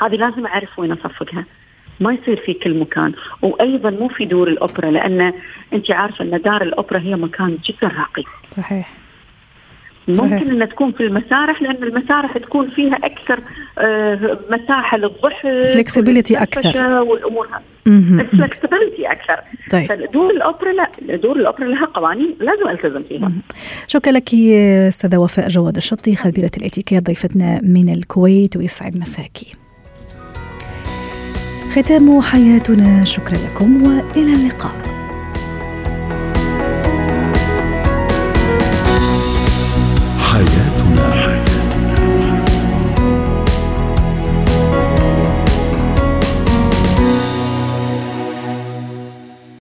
هذه 0.00 0.14
لازم 0.14 0.46
أعرف 0.46 0.78
وين 0.78 0.92
أصفقها. 0.92 1.44
ما 2.00 2.12
يصير 2.12 2.42
في 2.46 2.54
كل 2.54 2.78
مكان. 2.78 3.12
وأيضا 3.42 3.90
مو 3.90 4.08
في 4.08 4.24
دور 4.24 4.48
الأوبرا 4.48 4.90
لأن 4.90 5.32
أنت 5.72 5.90
عارفة 5.90 6.24
أن 6.24 6.40
دار 6.44 6.62
الأوبرا 6.62 7.00
هي 7.00 7.16
مكان 7.16 7.58
جدا 7.64 7.88
راقي. 7.98 8.24
صحيح. 8.56 8.90
ممكن 10.08 10.50
انها 10.50 10.66
تكون 10.66 10.92
في 10.92 11.02
المسارح 11.02 11.62
لأن 11.62 11.82
المسارح 11.82 12.38
تكون 12.38 12.70
فيها 12.70 12.94
أكثر 12.94 13.40
آه، 13.78 14.38
مساحة 14.50 14.96
للضحك 14.96 15.42
فلكسبيتي 15.42 16.42
أكثر. 16.42 17.02
والأمور. 17.02 17.48
فلكسبيتي 17.84 19.12
أكثر. 19.12 19.40
طيب. 19.70 19.88
فدور 19.88 20.30
الأوبرا 20.30 20.72
لا 20.72 21.16
دور 21.16 21.36
الأوبرا 21.36 21.64
لها 21.64 21.86
قوانين 21.86 22.36
لازم 22.40 22.68
ألتزم 22.68 23.02
فيها. 23.02 23.32
شكرا 23.86 24.12
لك 24.12 24.34
أستاذة 24.88 25.18
وفاء 25.18 25.48
جواد 25.48 25.76
الشطي 25.76 26.16
خبيرة 26.16 26.50
الإتيكيت 26.56 27.06
ضيفتنا 27.06 27.60
من 27.62 27.88
الكويت 27.88 28.56
ويسعد 28.56 28.96
مساكي. 28.96 29.52
ختام 31.78 32.20
حياتنا. 32.20 33.04
شكرا 33.04 33.38
لكم 33.38 33.82
وإلى 33.82 34.32
اللقاء. 34.32 34.97